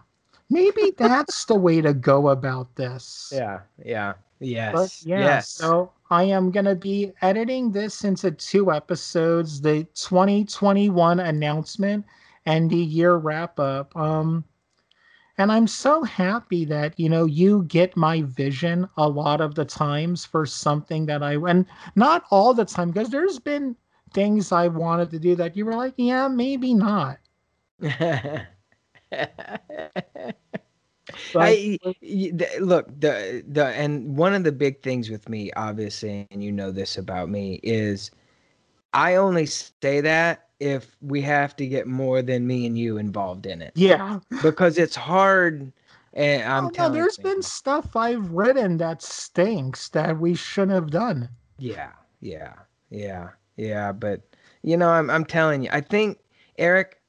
[0.52, 3.32] maybe that's the way to go about this.
[3.34, 3.60] yeah.
[3.84, 4.14] Yeah.
[4.38, 4.72] Yes.
[4.72, 5.48] But yeah, yes.
[5.48, 12.04] so I am going to be editing this into two episodes the 2021 announcement
[12.44, 13.96] and the year wrap up.
[13.96, 14.44] Um,
[15.38, 19.64] and I'm so happy that, you know, you get my vision a lot of the
[19.64, 21.64] times for something that I, and
[21.94, 23.74] not all the time, because there's been
[24.12, 27.18] things I wanted to do that you were like, yeah, maybe not.
[31.32, 36.20] But I, y- look the the and one of the big things with me obviously
[36.20, 38.10] and you know this about me is
[38.92, 43.46] i only say that if we have to get more than me and you involved
[43.46, 43.74] in it.
[43.74, 44.38] Yeah, oh.
[44.40, 45.72] because it's hard
[46.12, 50.34] and i'm Oh, no, telling there's you, been stuff I've written that stinks that we
[50.34, 51.30] shouldn't have done.
[51.58, 52.52] yeah yeah
[52.90, 54.22] yeah yeah but
[54.62, 56.18] you know i'm i'm telling you i think
[56.58, 57.00] eric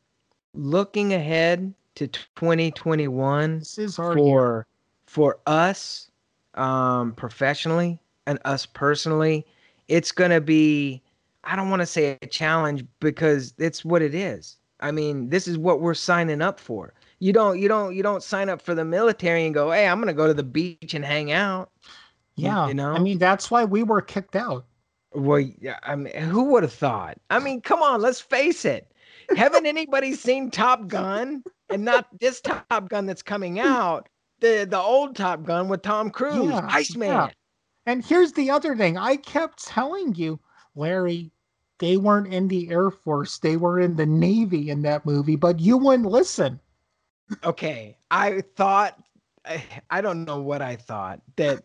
[0.53, 4.15] looking ahead to 2021 This is our year.
[4.15, 4.67] for
[5.05, 6.09] for us
[6.55, 9.45] um professionally and us personally
[9.87, 11.01] it's gonna be
[11.43, 15.47] i don't want to say a challenge because it's what it is i mean this
[15.47, 18.75] is what we're signing up for you don't you don't you don't sign up for
[18.75, 21.69] the military and go hey i'm gonna go to the beach and hang out
[22.35, 22.93] Yeah, you know?
[22.93, 24.65] I mean that's why we were kicked out.
[25.13, 28.91] well yeah, i mean who would have thought i mean come on let's face it
[29.37, 31.43] haven't anybody seen top gun
[31.73, 33.67] and not this top gun that's coming hmm.
[33.67, 34.09] out
[34.39, 37.29] the the old top gun with tom cruise Yeah, iceman yeah.
[37.85, 40.39] And here's the other thing: I kept telling you,
[40.73, 41.31] Larry,
[41.79, 45.59] they weren't in the Air Force; they were in the Navy in that movie, but
[45.59, 46.59] you wouldn't listen.
[47.43, 49.01] okay i thought
[49.45, 51.63] I, I don't know what i thought that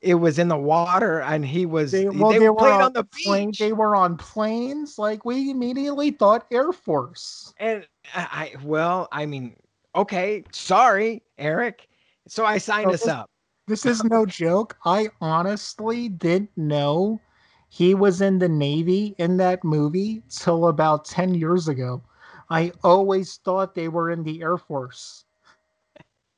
[0.00, 2.82] it was in the water and he was They, they, well, they, were played on,
[2.82, 3.50] on the plane.
[3.50, 4.98] beach They were on planes.
[4.98, 7.54] Like we immediately thought Air Force.
[7.58, 9.56] and I, I well i mean
[9.94, 11.88] okay sorry eric
[12.26, 13.30] so i signed us this- up
[13.68, 14.78] This is no joke.
[14.86, 17.20] I honestly didn't know
[17.68, 22.00] he was in the Navy in that movie till about 10 years ago.
[22.48, 25.26] I always thought they were in the Air Force.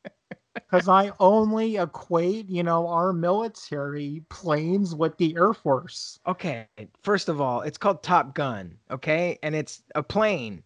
[0.55, 6.18] Because I only equate, you know, our military planes with the Air Force.
[6.26, 6.66] okay
[7.02, 10.64] first of all it's called top gun okay and it's a plane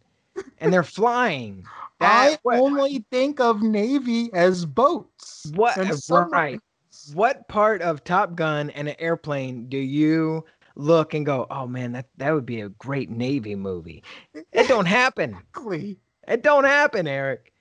[0.59, 1.65] and they're flying
[2.01, 5.51] I what- only think of Navy as boats.
[5.55, 5.77] What
[6.33, 6.61] right?
[7.13, 10.45] What part of Top Gun and an airplane do you
[10.77, 14.03] look and go, "Oh man, that that would be a great Navy movie"?
[14.53, 15.31] It don't happen.
[15.31, 15.99] Exactly.
[16.27, 17.53] It don't happen, Eric.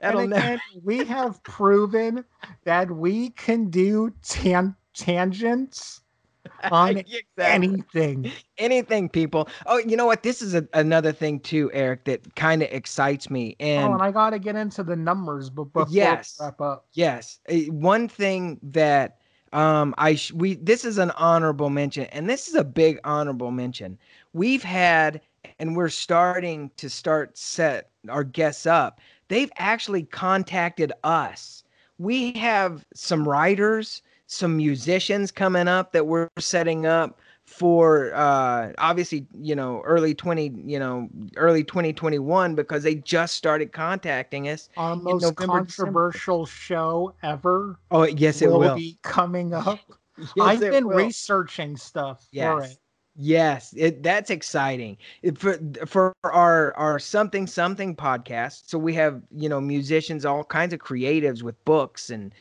[0.00, 0.46] That'll and never.
[0.46, 2.24] again, we have proven
[2.64, 6.00] that we can do tan- tangents
[6.70, 6.96] on
[7.38, 7.84] Exactly.
[7.92, 8.30] anything.
[8.58, 9.48] anything, people.
[9.66, 10.22] Oh, you know what?
[10.22, 13.56] This is a, another thing too, Eric, that kind of excites me.
[13.60, 16.36] And oh, and I got to get into the numbers, but before Yes.
[16.38, 19.18] wrap up, Yes, one thing that
[19.52, 23.50] um I sh- we this is an honorable mention, and this is a big honorable
[23.50, 23.98] mention.
[24.32, 25.20] We've had,
[25.58, 29.00] and we're starting to start set our guests up.
[29.28, 31.64] They've actually contacted us.
[31.98, 39.26] We have some writers, some musicians coming up that we're setting up for uh obviously
[39.40, 44.94] you know early 20 you know early 2021 because they just started contacting us our
[44.94, 45.52] most November, December.
[45.58, 49.80] controversial show ever oh yes it will, be coming up.
[50.18, 50.96] Yes, I've been will.
[50.98, 52.72] researching stuff for Yes.
[52.72, 52.78] it.
[53.16, 58.68] Yes, it, that's exciting It- for for our our something something podcast.
[58.68, 62.34] So we have you know musicians, all kinds of creatives with books and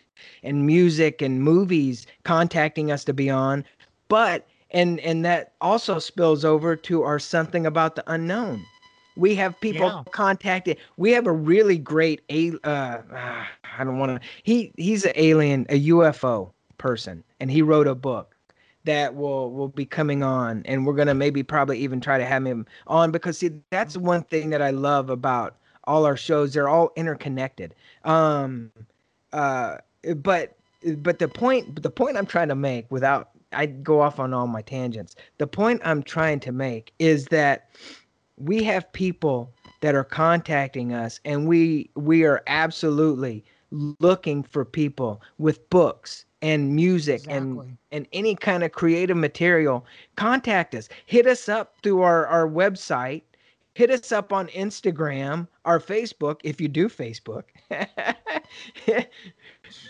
[0.43, 3.63] and music and movies contacting us to be on,
[4.07, 8.67] but and and that also spills over to our something about the unknown.
[9.15, 10.03] We have people Yeah.
[10.11, 10.77] contacted.
[10.97, 13.47] We have a really great a uh, ah,
[13.77, 14.27] I don't want to.
[14.43, 18.35] He he's an alien, a UFO person, and he wrote a book
[18.85, 22.45] that will will be coming on and we're gonna maybe probably even try to have
[22.45, 26.69] him on because see that's one thing that i love about all our shows they're
[26.69, 27.75] all interconnected
[28.05, 28.71] um
[29.33, 30.57] uh Uh, but
[30.87, 34.33] uh, but the point the point i'm trying to make without i go off on
[34.33, 37.69] all my tangents the point i'm trying to make is that
[38.37, 39.51] we have people
[39.81, 46.75] that are contacting us and we we are absolutely looking for people with books and
[46.75, 49.85] music and and any kind of creative material,
[50.15, 50.89] contact us.
[51.05, 53.23] Hit us up through our, our website.
[53.75, 57.43] hit us up on Instagram, our Facebook, if you do Facebook.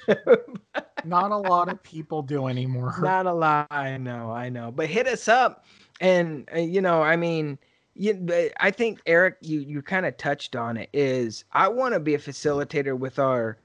[1.05, 2.95] Not a lot of people do anymore.
[3.01, 3.67] Not a lot.
[3.71, 4.71] I know, I know.
[4.71, 5.65] But hit us up,
[6.01, 7.57] and uh, you know, I mean,
[7.95, 8.27] you,
[8.59, 10.89] I think Eric, you you kind of touched on it.
[10.93, 13.57] Is I want to be a facilitator with our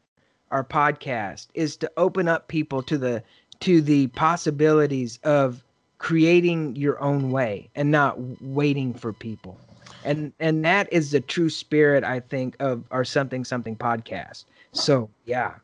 [0.50, 1.48] our podcast.
[1.54, 3.22] Is to open up people to the
[3.60, 5.64] to the possibilities of
[5.98, 9.58] creating your own way and not waiting for people
[10.04, 15.08] and and that is the true spirit i think of our something something podcast so
[15.24, 15.54] yeah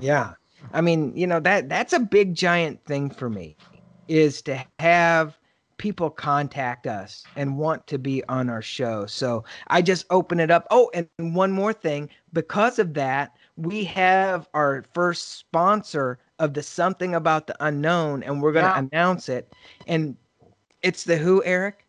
[0.00, 0.34] yeah.
[0.72, 3.56] I mean you know that that's a big giant thing for me
[4.08, 5.38] is to have
[5.76, 9.06] people contact us and want to be on our show.
[9.06, 10.66] So i just open it up.
[10.70, 12.08] Oh and one more thing.
[12.32, 18.42] Because of that we have our first sponsor of the something about the unknown and
[18.42, 18.88] we're going to yeah.
[18.90, 19.52] announce it.
[19.86, 20.16] And
[20.82, 21.86] it's the who eric?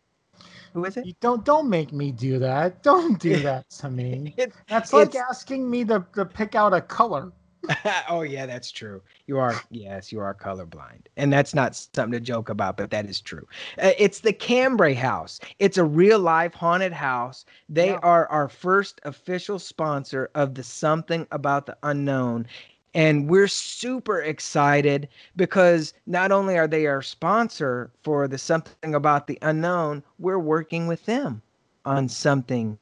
[0.72, 1.06] Who is it?
[1.06, 2.82] You don't don't make me do that.
[2.82, 4.34] Don't do that to me.
[4.36, 7.32] It, that's like asking me to, to pick out a color
[8.08, 9.02] oh yeah, that's true.
[9.26, 13.06] You are yes, you are colorblind, and that's not something to joke about, but that
[13.06, 13.46] is true.
[13.80, 15.40] Uh, it's the Cambrai House.
[15.58, 17.44] It's a real life haunted house.
[17.68, 18.00] They yeah.
[18.02, 22.46] are our first official sponsor of the Something About the Unknown.
[22.94, 29.26] And we're super excited because not only are they our sponsor for the Something About
[29.26, 31.42] the Unknown, we're working with them
[31.84, 32.78] on something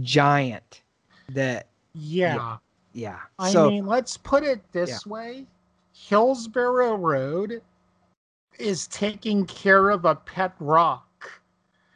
[0.00, 0.82] giant
[1.28, 2.56] that yeah, yeah
[2.92, 3.18] yeah.
[3.38, 5.12] I so, mean, let's put it this yeah.
[5.12, 5.46] way
[5.92, 7.62] Hillsborough Road
[8.58, 11.40] is taking care of a pet rock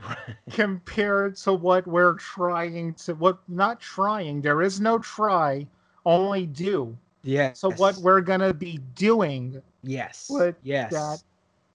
[0.51, 5.66] compared to what we're trying to, what not trying, there is no try,
[6.07, 6.97] only do.
[7.23, 7.53] Yeah.
[7.55, 9.61] So what we're going to be doing.
[9.83, 10.31] Yes.
[10.62, 10.93] Yes.
[10.93, 11.23] That,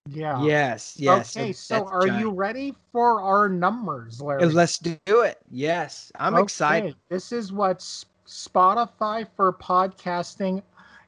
[0.08, 0.44] yeah.
[0.44, 0.96] Yes.
[0.98, 1.36] Yes.
[1.36, 1.52] Okay.
[1.52, 2.20] So, so are giant.
[2.20, 4.46] you ready for our numbers, Larry?
[4.46, 5.40] Let's do it.
[5.52, 6.12] Yes.
[6.16, 6.44] I'm okay.
[6.44, 6.96] excited.
[7.10, 10.62] This is what's Spotify for podcasting.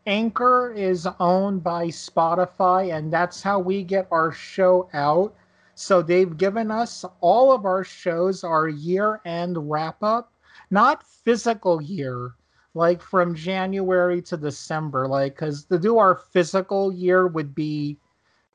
[0.08, 5.36] Anchor is owned by Spotify, and that's how we get our show out.
[5.76, 10.34] So they've given us all of our shows, our year end wrap up,
[10.72, 12.34] not physical year,
[12.74, 18.00] like from January to December, like, because to do our physical year would be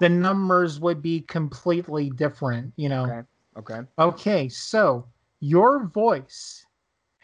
[0.00, 3.04] the numbers would be completely different, you know.
[3.04, 3.22] Okay.
[3.58, 3.88] Okay.
[3.98, 4.48] Okay.
[4.48, 5.06] So
[5.38, 6.65] your voice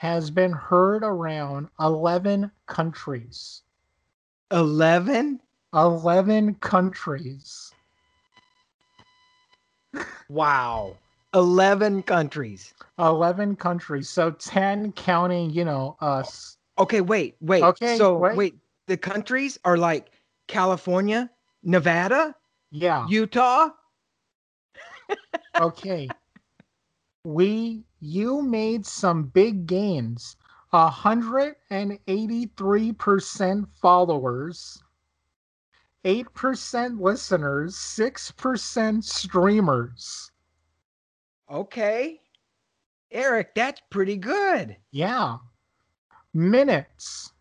[0.02, 3.62] has been heard around 11 countries.
[4.50, 5.40] 11?
[5.72, 7.72] 11 countries.
[10.28, 10.96] Wow.
[11.34, 12.74] 11 countries.
[12.98, 14.08] 11 countries.
[14.08, 16.58] So 10 counting, you know, us.
[16.80, 17.62] Okay, wait, wait.
[17.62, 18.36] Okay, so wait.
[18.36, 18.54] wait,
[18.88, 20.10] the countries are like
[20.48, 21.30] California,
[21.62, 22.34] Nevada,
[22.72, 23.68] yeah, Utah.
[25.60, 26.08] okay.
[27.24, 30.36] We you made some big gains.
[30.72, 34.82] 183% followers,
[36.04, 40.32] 8% listeners, 6% streamers.
[41.50, 42.20] Okay.
[43.10, 44.76] Eric, that's pretty good.
[44.90, 45.36] Yeah.
[46.32, 47.32] Minutes.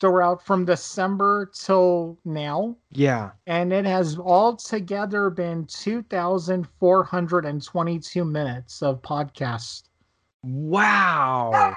[0.00, 2.74] throughout from December till now.
[2.90, 3.30] Yeah.
[3.46, 9.84] And it has altogether been 2,422 minutes of podcast.
[10.42, 11.76] Wow.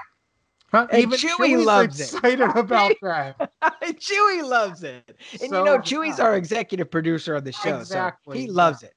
[0.74, 0.88] Huh?
[0.90, 2.50] And Even Chewy loves excited it.
[2.56, 3.52] about that.
[3.82, 5.16] Chewy loves it.
[5.40, 7.78] And so, you know, Chewy's our executive producer of the show.
[7.78, 8.38] Exactly.
[8.38, 8.92] So he loves it.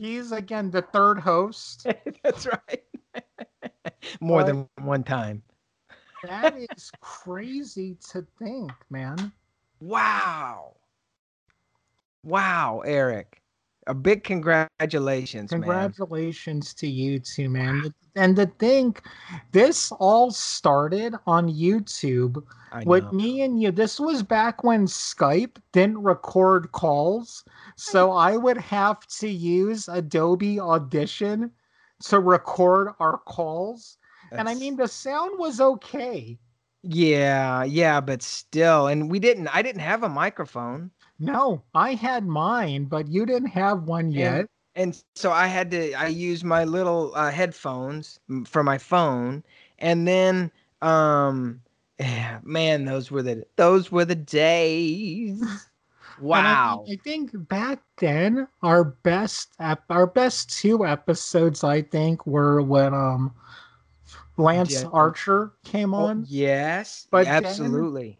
[0.00, 1.86] He's again the third host.
[2.24, 2.82] That's right.
[4.20, 5.40] More but than one time.
[6.24, 9.30] that is crazy to think, man.
[9.78, 10.74] Wow.
[12.24, 13.40] Wow, Eric.
[13.86, 16.78] A big congratulations, congratulations man.
[16.78, 19.02] to you too, man and to think
[19.52, 22.42] this all started on YouTube
[22.84, 23.70] with me and you.
[23.70, 27.44] This was back when Skype didn't record calls.
[27.76, 31.50] So I would have to use Adobe Audition
[32.04, 33.98] to record our calls.
[34.30, 34.40] That's...
[34.40, 36.38] And I mean, the sound was okay.
[36.82, 38.88] Yeah, yeah, but still.
[38.88, 40.90] And we didn't, I didn't have a microphone.
[41.18, 44.40] No, I had mine, but you didn't have one yet.
[44.40, 49.42] And and so I had to I used my little uh, headphones for my phone,
[49.78, 50.50] and then
[50.82, 51.60] um
[52.42, 55.42] man, those were the those were the days.
[56.20, 56.84] Wow.
[56.88, 62.62] I, I, think back then our best ep- our best two episodes I think were
[62.62, 63.34] when um
[64.36, 64.88] Lance yeah.
[64.92, 66.20] Archer came oh, on.
[66.20, 68.18] Oh, yes, but absolutely.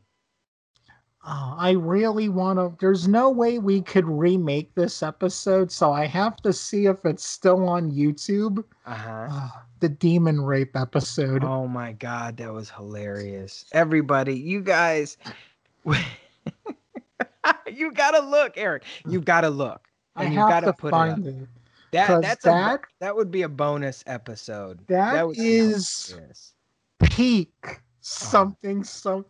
[1.27, 2.75] Oh, I really want to.
[2.81, 7.25] There's no way we could remake this episode, so I have to see if it's
[7.25, 8.63] still on YouTube.
[8.85, 9.29] Uh-huh.
[9.31, 9.49] Uh,
[9.81, 11.43] the demon rape episode.
[11.43, 13.65] Oh my god, that was hilarious!
[13.73, 15.17] Everybody, you guys.
[17.73, 18.83] you gotta look, Eric.
[19.09, 19.89] You gotta look.
[20.17, 21.49] And I you gotta to put find it, it.
[21.93, 24.87] That that's that, a, that would be a bonus episode.
[24.89, 26.15] that, that is
[27.03, 27.77] peak oh.
[28.01, 28.83] something oh.
[28.83, 29.25] so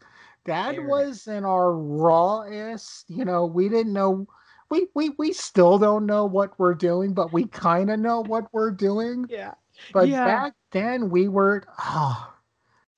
[0.44, 0.88] that Eric.
[0.88, 4.26] was in our rawest, you know, we didn't know
[4.70, 8.52] we we we still don't know what we're doing, but we kind of know what
[8.52, 9.26] we're doing.
[9.28, 9.54] Yeah.
[9.92, 10.24] But yeah.
[10.24, 12.34] back then we were oh,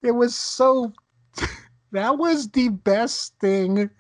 [0.02, 0.92] it was so
[1.92, 3.90] that was the best thing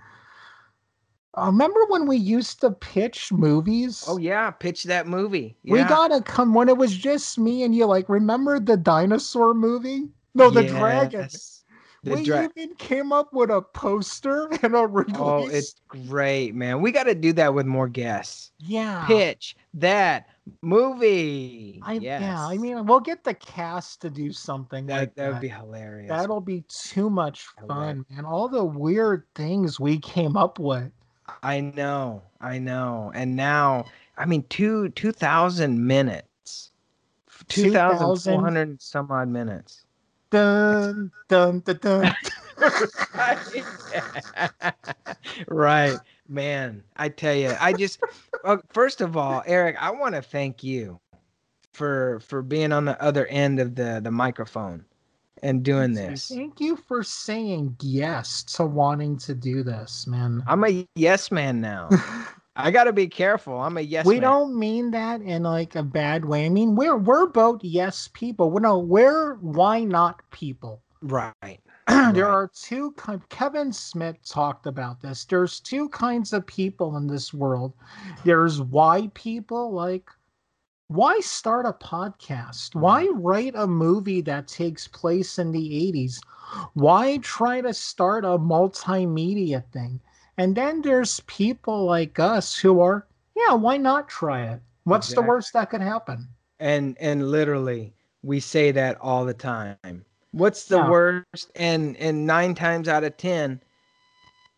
[1.36, 4.04] uh, remember when we used to pitch movies?
[4.08, 5.56] Oh yeah, pitch that movie.
[5.62, 5.72] Yeah.
[5.72, 7.84] We gotta come when it was just me and you.
[7.84, 10.08] Like, remember the dinosaur movie?
[10.34, 10.72] No, the yes.
[10.72, 11.28] dragon.
[12.06, 15.16] The we dra- even came up with a poster and a release.
[15.18, 16.80] Oh, it's great, man.
[16.80, 18.52] We got to do that with more guests.
[18.60, 19.04] Yeah.
[19.08, 20.28] Pitch that
[20.62, 21.80] movie.
[21.84, 22.22] I, yes.
[22.22, 25.22] Yeah, I mean, we'll get the cast to do something that, like that.
[25.22, 26.08] That would be hilarious.
[26.08, 28.24] That'll be too much fun, man.
[28.24, 30.92] All the weird things we came up with.
[31.42, 33.10] I know, I know.
[33.16, 36.70] And now, I mean, two two thousand minutes,
[37.48, 39.85] two thousand four hundred some odd minutes.
[40.36, 42.14] Dun dun dun dun.
[45.48, 45.98] right,
[46.28, 46.82] man.
[46.98, 48.00] I tell you, I just
[48.44, 51.00] well, first of all, Eric, I want to thank you
[51.72, 54.84] for for being on the other end of the the microphone
[55.42, 56.28] and doing this.
[56.28, 60.42] Thank you for saying yes to wanting to do this, man.
[60.46, 61.88] I'm a yes man now.
[62.56, 63.60] I got to be careful.
[63.60, 64.06] I'm a yes.
[64.06, 64.22] We man.
[64.22, 66.46] don't mean that in like a bad way.
[66.46, 68.50] I mean we're we're both yes people.
[68.50, 70.82] We no, we're why not people.
[71.02, 71.60] Right.
[71.86, 72.18] there right.
[72.18, 73.20] are two kind.
[73.28, 75.24] Kevin Smith talked about this.
[75.24, 77.74] There's two kinds of people in this world.
[78.24, 80.10] There's why people like
[80.88, 82.74] why start a podcast?
[82.74, 83.20] Why mm-hmm.
[83.20, 86.20] write a movie that takes place in the 80s?
[86.74, 90.00] Why try to start a multimedia thing?
[90.38, 94.60] And then there's people like us who are, yeah, why not try it?
[94.84, 95.22] What's exactly.
[95.22, 96.28] the worst that could happen?
[96.60, 97.92] And and literally
[98.22, 100.04] we say that all the time.
[100.32, 100.90] What's the yeah.
[100.90, 101.50] worst?
[101.54, 103.60] And and 9 times out of 10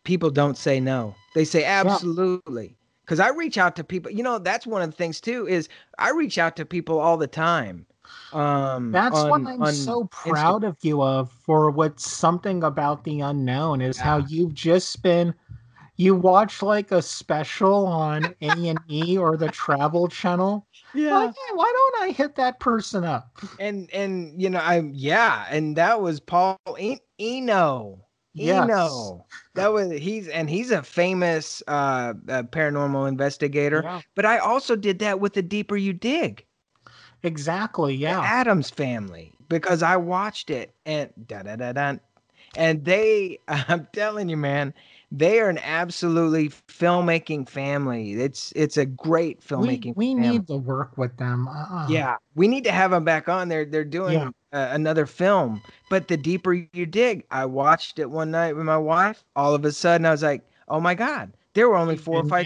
[0.03, 1.15] people don't say no.
[1.35, 2.67] They say absolutely.
[2.67, 2.73] Yeah
[3.09, 4.11] because I reach out to people.
[4.11, 7.17] You know, that's one of the things too is I reach out to people all
[7.17, 7.87] the time.
[8.33, 13.21] Um, that's on, what I'm so proud of you of for what's something about the
[13.21, 14.03] unknown is yeah.
[14.03, 15.33] how you've just been.
[15.99, 20.65] You watch like a special on A and E or the Travel Channel.
[20.93, 21.13] Yeah.
[21.17, 23.37] Like, hey, why don't I hit that person up?
[23.59, 26.57] And and you know I'm yeah, and that was Paul
[27.19, 28.05] Eno.
[28.33, 28.63] Yes.
[28.63, 29.25] Eno.
[29.55, 33.81] That was he's and he's a famous uh, uh paranormal investigator.
[33.83, 33.99] Yeah.
[34.15, 36.45] But I also did that with the deeper you dig.
[37.23, 37.93] Exactly.
[37.93, 38.21] Yeah.
[38.21, 41.95] The Adams family because I watched it and da da da da,
[42.55, 43.39] and they.
[43.49, 44.73] I'm telling you, man,
[45.11, 48.13] they are an absolutely filmmaking family.
[48.13, 49.95] It's it's a great filmmaking.
[49.95, 51.47] We, we need to work with them.
[51.47, 51.87] Uh-uh.
[51.89, 53.49] Yeah, we need to have them back on.
[53.49, 54.29] They're they're doing yeah.
[54.53, 55.61] uh, another film.
[55.89, 59.23] But the deeper you dig, I watched it one night with my wife.
[59.35, 62.27] All of a sudden, I was like, "Oh my god!" There were only four or
[62.27, 62.45] five.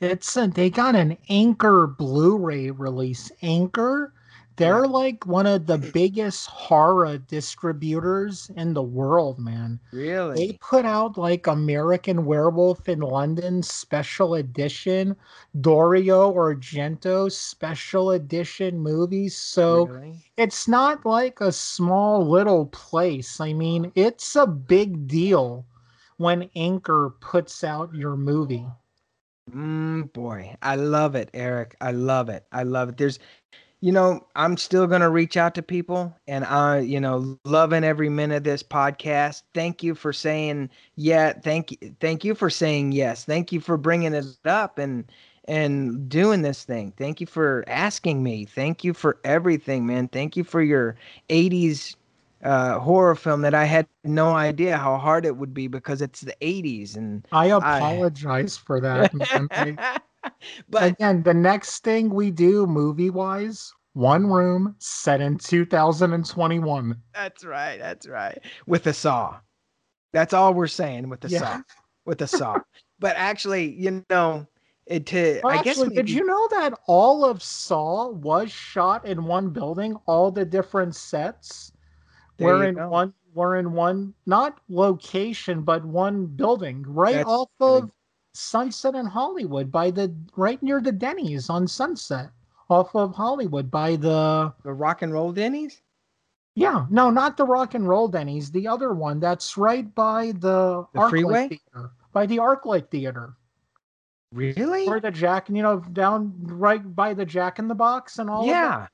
[0.00, 3.32] It's a, they got an Anchor Blu-ray release.
[3.40, 4.12] Anchor
[4.56, 9.78] they're like one of the biggest horror distributors in the world, man.
[9.92, 10.34] Really?
[10.34, 15.14] They put out like American Werewolf in London special edition,
[15.60, 19.36] Dario Argento special edition movies.
[19.36, 20.24] So really?
[20.36, 23.40] it's not like a small little place.
[23.40, 25.66] I mean, it's a big deal
[26.16, 28.66] when Anchor puts out your movie.
[29.50, 31.76] Mm, boy, I love it, Eric.
[31.80, 32.46] I love it.
[32.50, 32.96] I love it.
[32.96, 33.20] There's
[33.86, 37.84] you know, I'm still going to reach out to people and I, you know, loving
[37.84, 39.42] every minute of this podcast.
[39.54, 41.34] Thank you for saying yeah.
[41.34, 41.94] Thank you.
[42.00, 43.24] Thank you for saying yes.
[43.24, 45.04] Thank you for bringing it up and,
[45.44, 46.94] and doing this thing.
[46.98, 48.44] Thank you for asking me.
[48.44, 50.08] Thank you for everything, man.
[50.08, 50.96] Thank you for your
[51.28, 51.94] 80s
[52.42, 56.22] uh, horror film that I had no idea how hard it would be because it's
[56.22, 58.66] the 80s and I apologize I...
[58.66, 60.02] for that.
[60.68, 67.02] But again, the next thing we do movie wise, one room set in 2021.
[67.14, 67.78] That's right.
[67.78, 68.38] That's right.
[68.66, 69.40] With a saw.
[70.12, 71.40] That's all we're saying with the Yeah.
[71.40, 71.58] saw.
[72.04, 72.62] With a saw.
[73.00, 74.46] but actually, you know,
[74.86, 79.04] it to Well, I guess actually, did you know that all of Saw was shot
[79.06, 79.96] in one building?
[80.06, 81.72] All the different sets
[82.38, 82.88] There were in go.
[82.88, 87.90] one were in one not location, but one building, right That's off of
[88.36, 92.30] Sunset and Hollywood by the right near the Denny's on Sunset,
[92.68, 95.82] off of Hollywood by the the rock and roll Denny's?
[96.54, 100.86] yeah, no, not the rock and roll Denny's, the other one that's right by the,
[100.94, 101.48] The freeway?
[101.48, 103.36] Theater, by the ArcLight Theater.
[104.32, 104.86] Really?
[104.88, 108.42] Where the Jack, you know, down right by the Jack in the Box and all
[108.42, 108.52] of that.
[108.52, 108.86] yeah.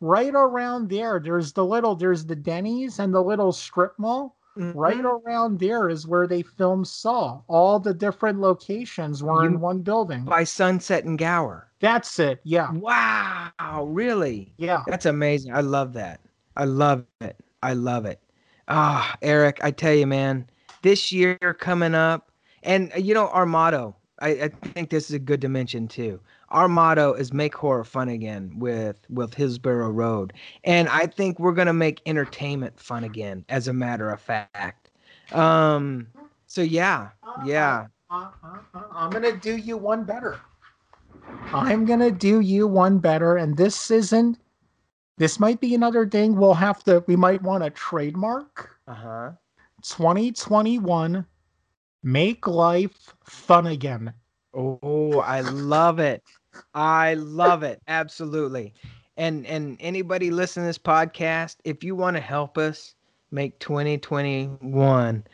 [0.00, 4.98] right around there there's the little there's the denny's and the little strip mall right
[4.98, 5.04] Mhm.
[5.26, 9.80] around there is where they filmed saw all the different locations were You- in one
[9.80, 11.68] building by Sunset and Gower.
[11.80, 14.52] that's it yeah Wow, really?
[14.56, 15.54] yeah That's amazing.
[15.54, 16.20] I love that.
[16.56, 17.36] I love it.
[17.62, 18.20] I love it.
[18.68, 20.48] Ah, Eric, I tell you, man,
[20.82, 22.30] this year coming up,
[22.62, 26.20] and uh, you know, our motto, I, I think this is a good dimension too.
[26.50, 30.32] Our motto is make horror fun again with with Hillsborough Road.
[30.64, 34.90] And I think we're gonna make entertainment fun again, as a matter of fact.
[35.32, 36.06] Um
[36.46, 37.10] so yeah,
[37.44, 37.86] yeah.
[38.08, 40.38] Uh, uh, uh, i'm gonna do you one better
[41.52, 44.38] i'm gonna do you one better and this isn't
[45.18, 49.32] this might be another thing we'll have to we might want to trademark Uh-huh.
[49.82, 51.26] 2021
[52.02, 54.12] make life fun again
[54.56, 56.22] Oh, I love it.
[56.74, 57.82] I love it.
[57.86, 58.72] Absolutely.
[59.18, 62.94] And and anybody listening to this podcast, if you want to help us
[63.30, 65.24] make 2021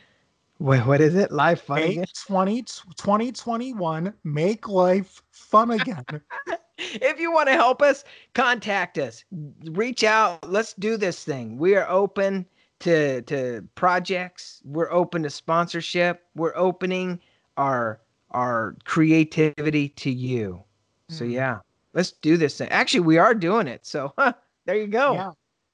[0.59, 1.31] wait, what is it?
[1.33, 2.05] Life fun Make again?
[2.27, 6.05] 20, 2021 make life fun again.
[6.79, 8.03] If you want to help us,
[8.35, 9.25] contact us.
[9.71, 10.51] Reach out.
[10.51, 11.57] Let's do this thing.
[11.57, 12.45] We are open
[12.81, 14.61] to to projects.
[14.65, 16.23] We're open to sponsorship.
[16.35, 17.21] We're opening
[17.57, 18.01] our
[18.33, 20.63] our creativity to you.
[21.09, 21.33] So Mm.
[21.33, 21.59] yeah,
[21.93, 22.69] let's do this thing.
[22.71, 23.87] Actually, we are doing it.
[23.87, 24.33] So huh,
[24.65, 25.15] there you go.
[25.15, 25.31] Yeah.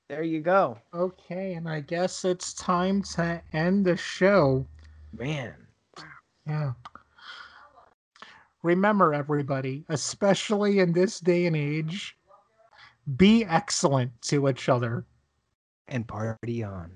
[0.09, 0.79] There you go.
[0.95, 4.67] Okay, and I guess it's time to end the show.
[5.13, 5.55] Man.
[6.47, 6.73] Yeah.
[8.63, 12.17] Remember, everybody, especially in this day and age,
[13.17, 15.05] be excellent to each other.
[15.89, 16.91] And party on.